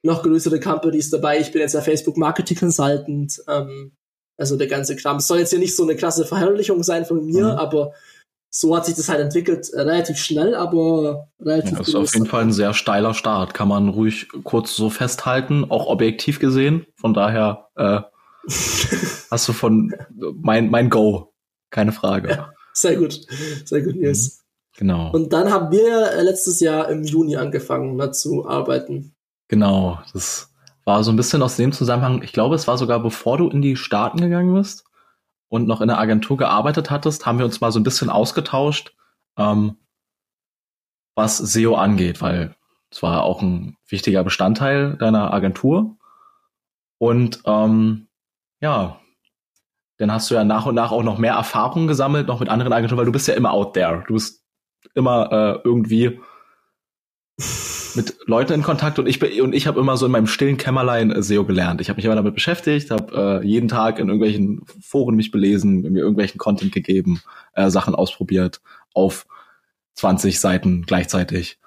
noch 0.04 0.24
größere 0.24 0.62
Companies 0.62 1.10
dabei. 1.10 1.40
Ich 1.40 1.52
bin 1.52 1.62
jetzt 1.62 1.76
der 1.76 1.82
Facebook 1.82 2.16
Marketing 2.16 2.58
Consultant. 2.58 3.44
Ähm, 3.50 3.92
also 4.38 4.56
der 4.56 4.68
ganze 4.68 4.96
Kram. 4.96 5.18
Es 5.18 5.28
soll 5.28 5.40
jetzt 5.40 5.50
hier 5.50 5.60
nicht 5.60 5.76
so 5.76 5.84
eine 5.84 5.98
klasse 5.98 6.26
Verherrlichung 6.26 6.82
sein 6.82 7.06
von 7.06 7.26
mir, 7.26 7.44
mhm. 7.44 7.60
aber 7.60 7.94
so 8.50 8.76
hat 8.76 8.86
sich 8.86 8.96
das 8.96 9.10
halt 9.10 9.20
entwickelt, 9.20 9.70
äh, 9.74 9.82
relativ 9.82 10.18
schnell, 10.18 10.56
aber 10.56 11.28
relativ 11.40 11.72
ja, 11.74 11.78
Das 11.80 11.88
ist 11.90 11.96
auf 11.96 12.14
jeden 12.14 12.26
Fall 12.26 12.44
ein 12.44 12.54
sehr 12.54 12.74
steiler 12.74 13.14
Start, 13.14 13.54
kann 13.54 13.68
man 13.68 13.90
ruhig 13.90 14.28
kurz 14.44 14.76
so 14.76 14.90
festhalten, 14.90 15.70
auch 15.70 15.88
objektiv 15.88 16.40
gesehen. 16.40 16.86
Von 16.96 17.14
daher 17.14 17.68
äh, 17.76 18.00
hast 19.32 19.48
du 19.48 19.54
von 19.54 19.94
mein, 20.36 20.70
mein 20.70 20.90
Go, 20.90 21.34
keine 21.70 21.92
Frage. 21.92 22.30
Ja, 22.30 22.54
sehr 22.74 22.96
gut, 22.96 23.22
sehr 23.66 23.82
gut, 23.82 23.96
Nils. 23.96 24.38
Mhm. 24.38 24.46
Genau. 24.78 25.12
Und 25.12 25.32
dann 25.32 25.52
haben 25.52 25.72
wir 25.72 26.22
letztes 26.22 26.60
Jahr 26.60 26.90
im 26.90 27.04
Juni 27.04 27.38
angefangen, 27.38 27.96
ne, 27.96 28.12
zu 28.12 28.48
arbeiten. 28.48 29.16
Genau, 29.48 30.00
das 30.14 30.50
war 30.86 31.04
so 31.04 31.12
ein 31.12 31.18
bisschen 31.18 31.42
aus 31.42 31.56
dem 31.56 31.72
Zusammenhang, 31.72 32.22
ich 32.22 32.32
glaube, 32.32 32.56
es 32.56 32.68
war 32.68 32.78
sogar 32.78 33.02
bevor 33.02 33.38
du 33.38 33.50
in 33.50 33.62
die 33.62 33.76
Staaten 33.76 34.20
gegangen 34.20 34.54
bist 34.54 34.85
und 35.56 35.68
noch 35.68 35.80
in 35.80 35.88
der 35.88 36.00
Agentur 36.00 36.36
gearbeitet 36.36 36.92
hattest, 36.92 37.26
haben 37.26 37.38
wir 37.40 37.46
uns 37.46 37.62
mal 37.62 37.72
so 37.72 37.80
ein 37.80 37.84
bisschen 37.84 38.10
ausgetauscht, 38.10 38.94
ähm, 39.38 39.78
was 41.16 41.38
SEO 41.38 41.76
angeht, 41.76 42.22
weil 42.22 42.56
es 42.92 43.02
war 43.02 43.24
auch 43.24 43.42
ein 43.42 43.78
wichtiger 43.88 44.26
Bestandteil 44.26 44.98
deiner 44.98 45.34
Agentur. 45.34 45.96
Und 46.98 47.42
ähm, 47.46 48.08
ja, 48.60 49.00
dann 49.98 50.12
hast 50.12 50.30
du 50.30 50.36
ja 50.36 50.44
nach 50.44 50.66
und 50.66 50.76
nach 50.76 50.92
auch 50.92 51.04
noch 51.04 51.18
mehr 51.18 51.36
Erfahrungen 51.36 51.88
gesammelt, 51.88 52.28
noch 52.28 52.42
mit 52.42 52.50
anderen 52.50 52.74
Agenturen, 52.74 52.98
weil 52.98 53.06
du 53.06 53.14
bist 53.14 53.30
ja 53.30 53.34
immer 53.34 53.52
out 53.52 53.76
there. 53.76 54.04
Du 54.08 54.14
bist 54.16 54.44
immer 54.94 55.32
äh, 55.32 55.62
irgendwie 55.64 56.20
mit 57.96 58.18
Leuten 58.26 58.54
in 58.54 58.64
Kontakt 58.64 59.00
und 59.00 59.08
ich 59.08 59.22
und 59.42 59.54
ich 59.54 59.68
habe 59.68 59.80
immer 59.80 59.98
so 59.98 60.06
in 60.06 60.12
meinem 60.12 60.28
stillen 60.28 60.58
Kämmerlein 60.58 61.12
äh, 61.12 61.22
SEO 61.22 61.46
gelernt. 61.46 61.82
Ich 61.82 61.90
habe 61.90 61.98
mich 61.98 62.06
immer 62.06 62.16
damit 62.16 62.34
beschäftigt, 62.34 62.92
habe 62.92 63.42
äh, 63.44 63.48
jeden 63.48 63.68
Tag 63.68 64.00
in 64.00 64.08
irgendwelchen 64.08 64.66
Foren 64.82 65.16
mich 65.16 65.32
belesen, 65.32 65.82
mir 65.82 66.00
irgendwelchen 66.00 66.38
Content 66.38 66.72
gegeben, 66.72 67.22
äh, 67.54 67.70
Sachen 67.70 67.96
ausprobiert 67.96 68.62
auf 68.94 69.26
20 69.96 70.40
Seiten 70.40 70.84
gleichzeitig. 70.86 71.60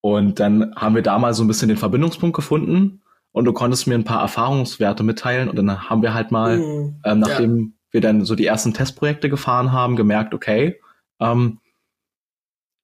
Und 0.00 0.38
dann 0.38 0.74
haben 0.76 0.94
wir 0.94 1.02
da 1.02 1.18
mal 1.18 1.34
so 1.34 1.42
ein 1.42 1.48
bisschen 1.48 1.68
den 1.68 1.78
Verbindungspunkt 1.78 2.36
gefunden 2.36 3.02
und 3.32 3.46
du 3.46 3.52
konntest 3.52 3.86
mir 3.86 3.94
ein 3.94 4.04
paar 4.04 4.20
Erfahrungswerte 4.20 5.02
mitteilen 5.02 5.48
und 5.48 5.56
dann 5.56 5.88
haben 5.88 6.02
wir 6.02 6.14
halt 6.14 6.30
mal, 6.30 6.58
mhm, 6.58 7.00
ähm, 7.04 7.18
nachdem 7.20 7.58
ja. 7.58 7.66
wir 7.90 8.00
dann 8.00 8.24
so 8.24 8.34
die 8.34 8.46
ersten 8.46 8.74
Testprojekte 8.74 9.28
gefahren 9.28 9.72
haben, 9.72 9.96
gemerkt, 9.96 10.34
okay, 10.34 10.80
ähm, 11.20 11.58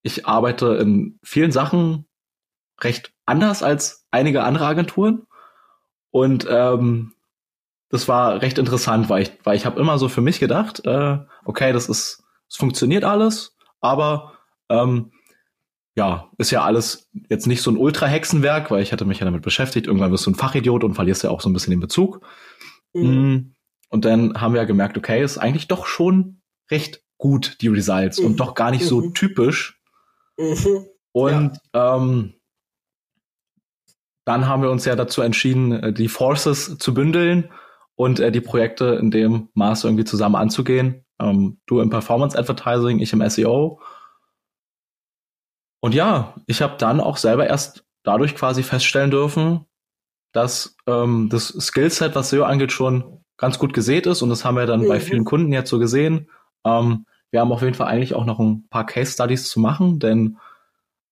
ich 0.02 0.26
arbeite 0.26 0.76
in 0.76 1.18
vielen 1.22 1.52
Sachen 1.52 2.06
recht 2.82 3.12
anders 3.26 3.62
als 3.62 4.06
einige 4.10 4.42
andere 4.42 4.66
Agenturen. 4.66 5.26
Und 6.10 6.46
ähm, 6.48 7.12
das 7.88 8.08
war 8.08 8.40
recht 8.40 8.58
interessant, 8.58 9.08
weil 9.08 9.22
ich, 9.22 9.32
weil 9.44 9.56
ich 9.56 9.66
habe 9.66 9.80
immer 9.80 9.98
so 9.98 10.08
für 10.08 10.20
mich 10.20 10.40
gedacht, 10.40 10.84
äh, 10.86 11.18
okay, 11.44 11.72
das 11.72 11.88
ist, 11.88 12.22
es 12.48 12.56
funktioniert 12.56 13.04
alles, 13.04 13.56
aber 13.80 14.34
ähm, 14.68 15.12
ja, 15.96 16.30
ist 16.38 16.50
ja 16.50 16.62
alles 16.62 17.10
jetzt 17.28 17.46
nicht 17.46 17.62
so 17.62 17.70
ein 17.70 17.76
Ultra-Hexenwerk, 17.76 18.70
weil 18.70 18.82
ich 18.82 18.92
hatte 18.92 19.04
mich 19.04 19.18
ja 19.18 19.24
damit 19.24 19.42
beschäftigt. 19.42 19.86
Irgendwann 19.86 20.12
wirst 20.12 20.26
du 20.26 20.30
ein 20.30 20.36
Fachidiot 20.36 20.84
und 20.84 20.94
verlierst 20.94 21.24
ja 21.24 21.30
auch 21.30 21.40
so 21.40 21.48
ein 21.48 21.52
bisschen 21.52 21.72
den 21.72 21.80
Bezug. 21.80 22.24
Mhm. 22.94 23.02
Mm, 23.02 23.54
und 23.90 24.04
dann 24.04 24.40
haben 24.40 24.54
wir 24.54 24.60
ja 24.60 24.66
gemerkt, 24.66 24.96
okay, 24.96 25.22
ist 25.22 25.38
eigentlich 25.38 25.68
doch 25.68 25.86
schon 25.86 26.40
recht 26.70 27.02
gut, 27.18 27.58
die 27.60 27.68
Results, 27.68 28.20
mhm. 28.20 28.26
und 28.26 28.40
doch 28.40 28.54
gar 28.54 28.70
nicht 28.70 28.84
mhm. 28.84 28.88
so 28.88 29.10
typisch. 29.10 29.80
Mhm. 30.38 30.86
Und 31.12 31.58
ja. 31.74 31.96
ähm, 31.96 32.34
dann 34.30 34.46
haben 34.46 34.62
wir 34.62 34.70
uns 34.70 34.84
ja 34.84 34.94
dazu 34.94 35.22
entschieden, 35.22 35.72
äh, 35.72 35.92
die 35.92 36.06
Forces 36.06 36.78
zu 36.78 36.94
bündeln 36.94 37.50
und 37.96 38.20
äh, 38.20 38.30
die 38.30 38.40
Projekte 38.40 38.94
in 38.94 39.10
dem 39.10 39.48
Maße 39.54 39.88
irgendwie 39.88 40.04
zusammen 40.04 40.36
anzugehen. 40.36 41.04
Ähm, 41.20 41.58
du 41.66 41.80
im 41.80 41.90
Performance 41.90 42.38
Advertising, 42.38 43.00
ich 43.00 43.12
im 43.12 43.28
SEO. 43.28 43.80
Und 45.80 45.96
ja, 45.96 46.34
ich 46.46 46.62
habe 46.62 46.76
dann 46.78 47.00
auch 47.00 47.16
selber 47.16 47.48
erst 47.48 47.84
dadurch 48.04 48.36
quasi 48.36 48.62
feststellen 48.62 49.10
dürfen, 49.10 49.66
dass 50.30 50.76
ähm, 50.86 51.28
das 51.28 51.48
Skillset, 51.48 52.14
was 52.14 52.30
SEO 52.30 52.44
angeht, 52.44 52.70
schon 52.70 53.24
ganz 53.36 53.58
gut 53.58 53.72
gesät 53.72 54.06
ist. 54.06 54.22
Und 54.22 54.30
das 54.30 54.44
haben 54.44 54.56
wir 54.56 54.66
dann 54.66 54.82
mhm. 54.82 54.88
bei 54.88 55.00
vielen 55.00 55.24
Kunden 55.24 55.52
jetzt 55.52 55.70
so 55.70 55.80
gesehen. 55.80 56.30
Ähm, 56.64 57.04
wir 57.32 57.40
haben 57.40 57.50
auf 57.50 57.62
jeden 57.62 57.74
Fall 57.74 57.88
eigentlich 57.88 58.14
auch 58.14 58.26
noch 58.26 58.38
ein 58.38 58.68
paar 58.68 58.86
Case 58.86 59.10
Studies 59.10 59.48
zu 59.48 59.58
machen, 59.58 59.98
denn 59.98 60.38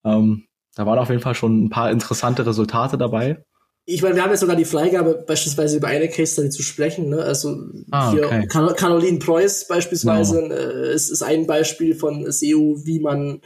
ähm, 0.05 0.48
da 0.75 0.87
waren 0.87 0.99
auf 0.99 1.09
jeden 1.09 1.23
Fall 1.23 1.35
schon 1.35 1.65
ein 1.65 1.71
paar 1.71 1.91
interessante 1.91 2.47
Resultate 2.47 2.99
dabei. 2.99 3.43
Ich 3.91 4.03
meine, 4.03 4.17
wir 4.17 4.23
haben 4.23 4.31
jetzt 4.31 4.41
sogar 4.41 4.57
die 4.57 4.67
Freigabe, 4.67 5.25
beispielsweise 5.27 5.79
über 5.79 5.89
eine 5.89 6.09
Case 6.09 6.35
Study 6.35 6.51
zu 6.51 6.63
sprechen. 6.63 7.09
Ne? 7.09 7.23
Also 7.23 7.71
ah, 7.91 8.13
hier 8.13 8.27
okay. 8.27 8.47
Caroline 8.47 9.19
Preuß 9.19 9.67
beispielsweise 9.67 10.43
no. 10.43 10.55
äh, 10.55 10.93
ist, 10.93 11.09
ist 11.09 11.23
ein 11.23 11.47
Beispiel 11.47 11.95
von 11.95 12.31
SEO, 12.31 12.85
wie 12.85 13.01
man 13.01 13.41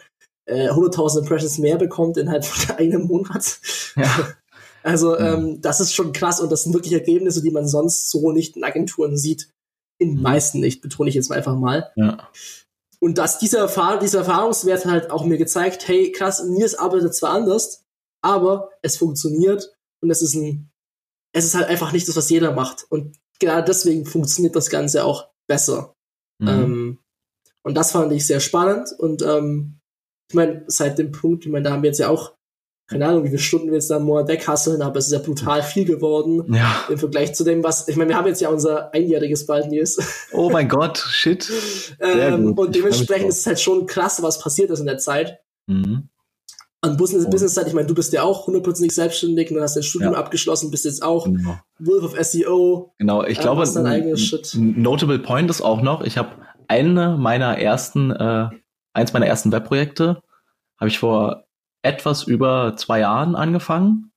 äh, 0.46 0.68
100.000 0.68 1.20
Impressions 1.20 1.58
mehr 1.58 1.78
bekommt 1.78 2.16
innerhalb 2.16 2.44
von 2.44 2.76
einem 2.76 3.02
Monat. 3.02 3.60
Ja. 3.96 4.34
Also 4.84 5.16
ja. 5.16 5.34
Ähm, 5.34 5.60
das 5.60 5.78
ist 5.78 5.94
schon 5.94 6.12
krass 6.12 6.40
und 6.40 6.50
das 6.50 6.64
sind 6.64 6.74
wirklich 6.74 6.92
Ergebnisse, 6.92 7.40
die 7.40 7.52
man 7.52 7.68
sonst 7.68 8.10
so 8.10 8.32
nicht 8.32 8.56
in 8.56 8.64
Agenturen 8.64 9.16
sieht. 9.16 9.48
In 9.98 10.08
den 10.08 10.16
mhm. 10.16 10.22
meisten 10.22 10.58
nicht, 10.58 10.82
betone 10.82 11.08
ich 11.08 11.14
jetzt 11.14 11.30
einfach 11.30 11.54
mal. 11.54 11.92
Ja. 11.94 12.28
Und 13.02 13.18
dass 13.18 13.40
dieser, 13.40 13.58
Erfahr 13.58 13.98
dieser 13.98 14.20
Erfahrungswert 14.20 14.86
halt 14.86 15.10
auch 15.10 15.24
mir 15.24 15.36
gezeigt, 15.36 15.88
hey, 15.88 16.12
krass, 16.12 16.44
Nils 16.44 16.76
arbeitet 16.76 17.16
zwar 17.16 17.30
anders, 17.30 17.84
aber 18.22 18.70
es 18.80 18.96
funktioniert 18.96 19.76
und 20.00 20.10
es 20.10 20.22
ist 20.22 20.34
ein, 20.34 20.70
es 21.32 21.44
ist 21.44 21.56
halt 21.56 21.66
einfach 21.66 21.90
nicht 21.90 22.06
das, 22.06 22.14
was 22.14 22.30
jeder 22.30 22.52
macht. 22.52 22.86
Und 22.90 23.18
gerade 23.40 23.64
deswegen 23.64 24.06
funktioniert 24.06 24.54
das 24.54 24.70
Ganze 24.70 25.04
auch 25.04 25.30
besser. 25.48 25.96
Mhm. 26.38 26.48
Ähm, 26.48 26.98
und 27.64 27.74
das 27.74 27.90
fand 27.90 28.12
ich 28.12 28.24
sehr 28.24 28.38
spannend 28.38 28.94
und 28.96 29.22
ähm, 29.22 29.80
ich 30.30 30.36
meine, 30.36 30.62
seit 30.68 30.96
dem 30.96 31.10
Punkt, 31.10 31.44
ich 31.44 31.50
meine, 31.50 31.64
da 31.64 31.72
haben 31.72 31.82
wir 31.82 31.90
jetzt 31.90 31.98
ja 31.98 32.08
auch 32.08 32.36
keine 32.86 33.06
Ahnung, 33.06 33.24
wie 33.24 33.28
viele 33.28 33.38
Stunden 33.38 33.68
wir 33.68 33.74
jetzt 33.74 33.90
da 33.90 33.98
nur 33.98 34.28
weghasseln, 34.28 34.82
aber 34.82 34.98
es 34.98 35.06
ist 35.06 35.12
ja 35.12 35.18
brutal 35.18 35.62
viel 35.62 35.84
geworden 35.84 36.52
ja. 36.52 36.84
im 36.88 36.98
Vergleich 36.98 37.34
zu 37.34 37.44
dem, 37.44 37.64
was, 37.64 37.88
ich 37.88 37.96
meine, 37.96 38.10
wir 38.10 38.16
haben 38.16 38.26
jetzt 38.26 38.40
ja 38.40 38.48
unser 38.48 38.92
einjähriges 38.92 39.46
bald, 39.46 39.70
Nils. 39.70 39.98
Oh 40.32 40.50
mein 40.50 40.68
Gott, 40.68 40.98
shit. 40.98 41.50
ähm, 42.00 42.52
und 42.52 42.74
dementsprechend 42.74 43.28
ist 43.28 43.40
es 43.40 43.46
halt 43.46 43.60
schon 43.60 43.86
krass, 43.86 44.22
was 44.22 44.40
passiert 44.40 44.70
ist 44.70 44.80
in 44.80 44.86
der 44.86 44.98
Zeit. 44.98 45.38
Mhm. 45.66 46.08
an 46.80 46.96
Business, 46.96 47.30
Business 47.30 47.54
Side, 47.54 47.68
ich 47.68 47.74
meine, 47.74 47.86
du 47.86 47.94
bist 47.94 48.12
ja 48.12 48.24
auch 48.24 48.46
hundertprozentig 48.48 48.92
selbstständig, 48.92 49.48
du 49.48 49.60
hast 49.60 49.76
dein 49.76 49.84
Studium 49.84 50.14
ja. 50.14 50.18
abgeschlossen, 50.18 50.72
bist 50.72 50.84
jetzt 50.84 51.02
auch 51.02 51.24
genau. 51.24 51.58
Wolf 51.78 52.04
of 52.04 52.16
SEO. 52.20 52.92
Genau, 52.98 53.22
ich 53.22 53.38
äh, 53.38 53.42
glaube, 53.42 53.62
ein 53.62 54.82
notable 54.82 55.20
Point 55.20 55.48
ist 55.50 55.60
auch 55.60 55.80
noch, 55.80 56.02
ich 56.02 56.18
habe 56.18 56.30
eine 56.66 57.16
meiner 57.16 57.58
ersten, 57.58 58.10
äh, 58.10 58.48
eins 58.92 59.12
meiner 59.12 59.26
ersten 59.26 59.52
Webprojekte, 59.52 60.22
habe 60.78 60.88
ich 60.88 60.98
vor 60.98 61.44
etwas 61.82 62.24
über 62.24 62.74
zwei 62.76 63.00
Jahren 63.00 63.34
angefangen. 63.34 64.12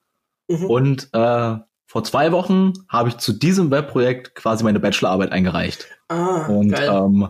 Mhm. 0.47 0.65
Und 0.65 1.09
äh, 1.13 1.57
vor 1.87 2.03
zwei 2.03 2.31
Wochen 2.31 2.73
habe 2.89 3.09
ich 3.09 3.17
zu 3.17 3.33
diesem 3.33 3.71
Webprojekt 3.71 4.35
quasi 4.35 4.63
meine 4.63 4.79
Bachelorarbeit 4.79 5.31
eingereicht. 5.31 5.87
Ah, 6.07 6.47
und 6.47 6.75
ähm, 6.79 7.29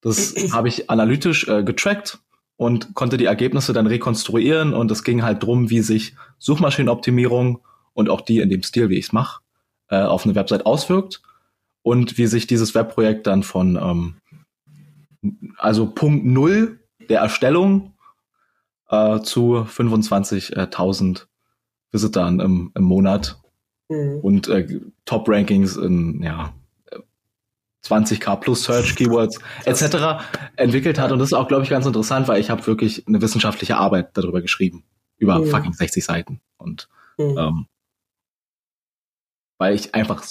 das 0.00 0.34
habe 0.52 0.68
ich 0.68 0.90
analytisch 0.90 1.48
äh, 1.48 1.62
getrackt 1.62 2.18
und 2.56 2.94
konnte 2.94 3.16
die 3.16 3.24
Ergebnisse 3.24 3.72
dann 3.72 3.86
rekonstruieren 3.86 4.74
und 4.74 4.90
es 4.90 5.04
ging 5.04 5.22
halt 5.22 5.42
drum, 5.42 5.70
wie 5.70 5.80
sich 5.80 6.14
Suchmaschinenoptimierung 6.38 7.60
und 7.94 8.10
auch 8.10 8.20
die 8.20 8.40
in 8.40 8.50
dem 8.50 8.62
Stil, 8.62 8.90
wie 8.90 8.98
ich 8.98 9.06
es 9.06 9.12
mache, 9.12 9.40
äh, 9.88 10.02
auf 10.02 10.24
eine 10.24 10.34
Website 10.34 10.66
auswirkt 10.66 11.22
und 11.82 12.18
wie 12.18 12.26
sich 12.26 12.46
dieses 12.46 12.74
Webprojekt 12.74 13.26
dann 13.26 13.42
von 13.42 13.76
ähm, 13.76 14.16
also 15.56 15.86
Punkt 15.86 16.24
Null 16.24 16.80
der 17.08 17.20
Erstellung 17.20 17.94
äh, 18.90 19.20
zu 19.20 19.56
25.000 19.56 21.26
Visitern 21.92 22.40
im, 22.40 22.72
im 22.74 22.84
Monat 22.84 23.40
mhm. 23.88 24.18
und 24.22 24.48
äh, 24.48 24.80
Top-Rankings 25.04 25.76
in 25.76 26.22
ja 26.22 26.52
20k 27.84 28.36
plus 28.36 28.64
Search 28.64 28.94
Keywords 28.94 29.38
etc. 29.64 30.22
entwickelt 30.56 30.98
hat. 30.98 31.12
Und 31.12 31.18
das 31.18 31.28
ist 31.28 31.32
auch, 31.32 31.48
glaube 31.48 31.64
ich, 31.64 31.70
ganz 31.70 31.86
interessant, 31.86 32.28
weil 32.28 32.40
ich 32.40 32.50
habe 32.50 32.66
wirklich 32.66 33.06
eine 33.06 33.22
wissenschaftliche 33.22 33.76
Arbeit 33.76 34.10
darüber 34.14 34.42
geschrieben. 34.42 34.84
Über 35.16 35.38
mhm. 35.38 35.46
fucking 35.46 35.72
60 35.72 36.04
Seiten. 36.04 36.40
Und 36.58 36.88
mhm. 37.16 37.38
ähm, 37.38 37.66
weil 39.58 39.74
ich 39.74 39.94
einfach 39.94 40.24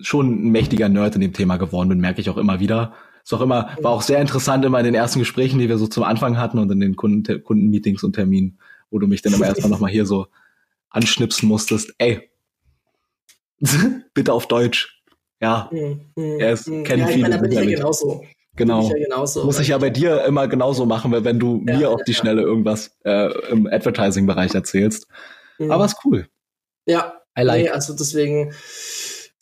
schon 0.00 0.46
ein 0.46 0.50
mächtiger 0.52 0.88
Nerd 0.88 1.14
in 1.14 1.20
dem 1.20 1.32
Thema 1.32 1.58
geworden 1.58 1.90
bin, 1.90 2.00
merke 2.00 2.20
ich 2.20 2.30
auch 2.30 2.38
immer 2.38 2.60
wieder. 2.60 2.94
Ist 3.30 3.34
auch 3.34 3.42
immer, 3.42 3.76
war 3.80 3.92
auch 3.92 4.02
sehr 4.02 4.20
interessant 4.20 4.64
immer 4.64 4.78
in 4.78 4.84
den 4.84 4.94
ersten 4.94 5.20
Gesprächen, 5.20 5.60
die 5.60 5.68
wir 5.68 5.78
so 5.78 5.86
zum 5.86 6.02
Anfang 6.02 6.36
hatten 6.36 6.58
und 6.58 6.70
in 6.72 6.80
den 6.80 6.96
Kunden, 6.96 7.44
Kundenmeetings 7.44 8.02
und 8.02 8.14
Terminen, 8.14 8.58
wo 8.90 8.98
du 8.98 9.06
mich 9.06 9.22
dann 9.22 9.34
immer 9.34 9.46
erstmal 9.46 9.70
nochmal 9.70 9.90
hier 9.90 10.06
so 10.06 10.26
anschnipsen 10.88 11.48
musstest. 11.48 11.94
Ey, 11.98 12.30
bitte 14.14 14.32
auf 14.32 14.48
Deutsch 14.48 15.00
ja, 15.40 15.70
mhm. 15.72 16.10
er 16.38 16.52
ist, 16.52 16.68
mhm. 16.68 16.84
kennt 16.84 17.00
ja, 17.00 17.06
viele. 17.06 17.34
Ich 17.34 17.40
bin 17.40 17.52
ja 17.52 17.64
genauso. 17.64 18.24
Genau. 18.56 18.82
Ich 18.82 18.90
ja 18.90 18.98
genauso, 18.98 19.44
Muss 19.44 19.58
ich 19.58 19.68
ja 19.68 19.78
bei 19.78 19.88
dir 19.88 20.24
immer 20.24 20.48
genauso 20.48 20.84
machen, 20.84 21.12
wenn 21.12 21.38
du 21.38 21.64
ja, 21.66 21.78
mir 21.78 21.90
auf 21.90 22.02
die 22.04 22.14
Schnelle 22.14 22.42
irgendwas 22.42 22.90
äh, 23.04 23.30
im 23.48 23.66
Advertising-Bereich 23.66 24.54
erzählst. 24.54 25.06
Mhm. 25.58 25.70
Aber 25.70 25.86
ist 25.86 25.96
cool. 26.04 26.28
Ja. 26.84 27.14
I 27.38 27.42
like. 27.42 27.62
Nee, 27.62 27.70
also 27.70 27.94
deswegen, 27.94 28.52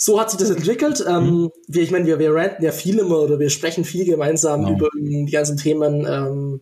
so 0.00 0.20
hat 0.20 0.30
sich 0.30 0.38
das 0.38 0.50
entwickelt. 0.50 1.04
Ähm, 1.06 1.24
mhm. 1.24 1.50
wir, 1.66 1.82
ich 1.82 1.90
meine, 1.90 2.06
wir, 2.06 2.18
wir 2.18 2.34
ranten 2.34 2.64
ja 2.64 2.72
viel 2.72 2.98
immer 2.98 3.18
oder 3.18 3.38
wir 3.38 3.50
sprechen 3.50 3.84
viel 3.84 4.04
gemeinsam 4.04 4.64
genau. 4.64 4.76
über 4.76 4.90
die 4.94 5.30
ganzen 5.30 5.56
Themen. 5.56 6.06
Ähm, 6.06 6.60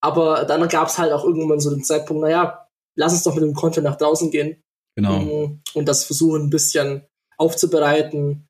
aber 0.00 0.44
dann 0.44 0.66
gab 0.68 0.88
es 0.88 0.98
halt 0.98 1.12
auch 1.12 1.24
irgendwann 1.24 1.60
so 1.60 1.70
den 1.70 1.84
Zeitpunkt, 1.84 2.22
naja, 2.22 2.68
lass 2.96 3.12
uns 3.12 3.24
doch 3.24 3.34
mit 3.34 3.42
dem 3.42 3.54
Content 3.54 3.84
nach 3.84 3.96
draußen 3.96 4.30
gehen. 4.30 4.62
Genau. 4.96 5.18
Mhm. 5.18 5.60
Und 5.74 5.88
das 5.88 6.04
versuchen 6.04 6.42
ein 6.42 6.50
bisschen 6.50 7.02
aufzubereiten 7.36 8.48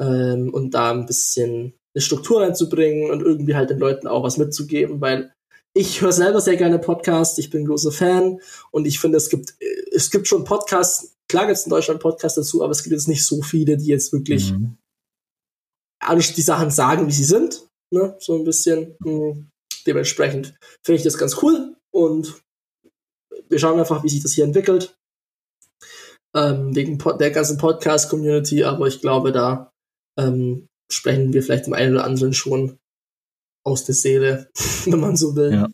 ähm, 0.00 0.52
und 0.52 0.72
da 0.72 0.90
ein 0.90 1.06
bisschen 1.06 1.74
eine 1.94 2.02
Struktur 2.02 2.42
reinzubringen 2.42 3.10
und 3.10 3.22
irgendwie 3.22 3.54
halt 3.54 3.70
den 3.70 3.78
Leuten 3.78 4.06
auch 4.06 4.22
was 4.22 4.38
mitzugeben, 4.38 5.00
weil 5.00 5.32
ich 5.74 6.02
höre 6.02 6.12
selber 6.12 6.40
sehr 6.40 6.56
gerne 6.56 6.78
Podcasts, 6.78 7.38
ich 7.38 7.50
bin 7.50 7.64
großer 7.64 7.92
Fan 7.92 8.40
und 8.70 8.86
ich 8.86 8.98
finde, 8.98 9.16
es 9.16 9.30
gibt, 9.30 9.54
es 9.92 10.10
gibt 10.10 10.28
schon 10.28 10.44
Podcasts, 10.44 11.11
klar 11.28 11.46
gibt 11.46 11.58
es 11.58 11.64
in 11.64 11.70
Deutschland 11.70 12.00
Podcasts 12.00 12.36
dazu, 12.36 12.62
aber 12.62 12.72
es 12.72 12.82
gibt 12.82 12.92
jetzt 12.92 13.08
nicht 13.08 13.26
so 13.26 13.42
viele, 13.42 13.76
die 13.76 13.86
jetzt 13.86 14.12
wirklich 14.12 14.52
mhm. 14.52 14.78
alles 16.00 16.34
die 16.34 16.42
Sachen 16.42 16.70
sagen, 16.70 17.06
wie 17.06 17.12
sie 17.12 17.24
sind, 17.24 17.66
ne? 17.90 18.16
so 18.18 18.36
ein 18.36 18.44
bisschen. 18.44 18.96
Mh. 19.00 19.10
Hm, 19.10 19.52
dementsprechend 19.86 20.54
finde 20.84 20.98
ich 20.98 21.02
das 21.02 21.18
ganz 21.18 21.42
cool 21.42 21.76
und 21.92 22.42
wir 23.48 23.58
schauen 23.58 23.78
einfach, 23.78 24.02
wie 24.02 24.08
sich 24.08 24.22
das 24.22 24.32
hier 24.32 24.44
entwickelt. 24.44 24.96
Ähm, 26.34 26.74
wegen 26.74 26.96
der 27.18 27.30
ganzen 27.30 27.58
Podcast-Community, 27.58 28.64
aber 28.64 28.86
ich 28.86 29.02
glaube, 29.02 29.32
da 29.32 29.70
ähm, 30.18 30.66
sprechen 30.90 31.32
wir 31.34 31.42
vielleicht 31.42 31.66
dem 31.66 31.74
einen 31.74 31.94
oder 31.94 32.04
anderen 32.04 32.32
schon 32.32 32.78
aus 33.66 33.84
der 33.84 33.94
Seele, 33.94 34.50
wenn 34.86 35.00
man 35.00 35.16
so 35.16 35.36
will. 35.36 35.52
Ja. 35.52 35.68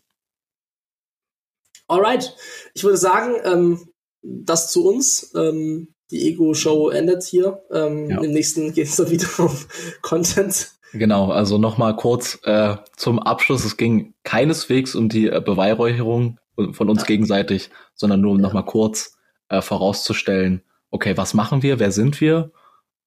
Alright, 1.87 2.35
ich 2.73 2.83
würde 2.83 2.97
sagen, 2.97 3.35
ähm, 3.45 3.89
das 4.21 4.71
zu 4.71 4.87
uns. 4.87 5.33
Ähm, 5.35 5.93
die 6.11 6.27
Ego-Show 6.29 6.89
endet 6.89 7.23
hier. 7.23 7.61
Ähm, 7.71 8.09
ja. 8.09 8.21
Im 8.21 8.31
nächsten 8.31 8.73
geht 8.73 8.87
es 8.87 8.95
dann 8.95 9.09
wieder 9.09 9.27
um 9.39 9.55
Content. 10.01 10.71
Genau, 10.93 11.29
also 11.29 11.57
nochmal 11.57 11.95
kurz 11.95 12.39
äh, 12.43 12.75
zum 12.95 13.19
Abschluss. 13.19 13.63
Es 13.63 13.77
ging 13.77 14.15
keineswegs 14.23 14.95
um 14.95 15.09
die 15.09 15.27
äh, 15.27 15.41
Beweihräucherung 15.43 16.39
von 16.71 16.89
uns 16.89 17.01
ja. 17.01 17.07
gegenseitig, 17.07 17.69
sondern 17.93 18.21
nur 18.21 18.31
um 18.31 18.37
ja. 18.37 18.43
nochmal 18.43 18.65
kurz 18.65 19.17
äh, 19.49 19.61
vorauszustellen, 19.61 20.63
okay, 20.89 21.15
was 21.15 21.33
machen 21.33 21.61
wir, 21.61 21.79
wer 21.79 21.91
sind 21.91 22.19
wir 22.21 22.51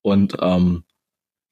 und 0.02 0.36
ähm, 0.40 0.84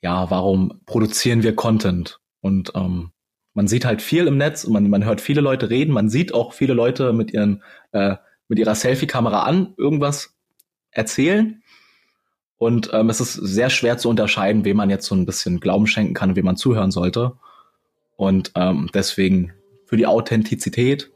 ja, 0.03 0.31
warum 0.31 0.81
produzieren 0.87 1.42
wir 1.42 1.55
Content? 1.55 2.20
Und 2.40 2.73
ähm, 2.75 3.11
man 3.55 3.68
sieht 3.68 3.85
halt 3.85 4.01
viel 4.03 4.27
im 4.27 4.38
Netz 4.38 4.64
und 4.64 4.73
man, 4.73 4.88
man 4.88 5.05
hört 5.05 5.20
viele 5.20 5.40
Leute 5.40 5.70
reden, 5.70 5.92
man 5.92 6.09
sieht 6.09 6.33
auch 6.33 6.53
viele 6.53 6.75
Leute 6.75 7.12
mit 7.12 7.33
ihren 7.33 7.62
äh, 7.92 8.16
mit 8.50 8.58
ihrer 8.58 8.74
Selfie-Kamera 8.74 9.44
an 9.44 9.74
irgendwas 9.76 10.34
erzählen. 10.90 11.62
Und 12.58 12.90
ähm, 12.92 13.08
es 13.08 13.20
ist 13.20 13.34
sehr 13.34 13.70
schwer 13.70 13.96
zu 13.96 14.10
unterscheiden, 14.10 14.64
wem 14.64 14.76
man 14.76 14.90
jetzt 14.90 15.06
so 15.06 15.14
ein 15.14 15.24
bisschen 15.24 15.60
Glauben 15.60 15.86
schenken 15.86 16.12
kann 16.12 16.30
und 16.30 16.36
wem 16.36 16.44
man 16.44 16.56
zuhören 16.56 16.90
sollte. 16.90 17.32
Und 18.16 18.52
ähm, 18.56 18.90
deswegen 18.92 19.54
für 19.86 19.96
die 19.96 20.06
Authentizität 20.06 21.10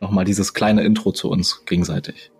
nochmal 0.00 0.24
dieses 0.24 0.52
kleine 0.52 0.84
Intro 0.84 1.12
zu 1.12 1.30
uns 1.30 1.64
gegenseitig. 1.64 2.30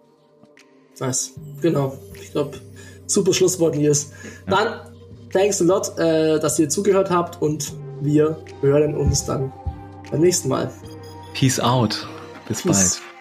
Nice. 0.98 1.34
Genau. 1.62 1.96
Ich 2.20 2.32
glaube, 2.32 2.58
super 3.06 3.32
Schlusswort, 3.32 3.76
Nils. 3.76 4.12
Ja. 4.46 4.56
Dann 4.56 4.92
thanks 5.32 5.62
a 5.62 5.64
lot, 5.64 5.98
äh, 5.98 6.40
dass 6.40 6.58
ihr 6.58 6.68
zugehört 6.68 7.10
habt 7.10 7.40
und 7.40 7.72
wir 8.00 8.36
hören 8.60 8.96
uns 8.96 9.24
dann 9.24 9.52
beim 10.10 10.20
nächsten 10.20 10.48
Mal. 10.48 10.70
Peace 11.32 11.60
out. 11.60 12.06
Bis 12.48 12.62
Peace. 12.62 13.00
bald. 13.00 13.11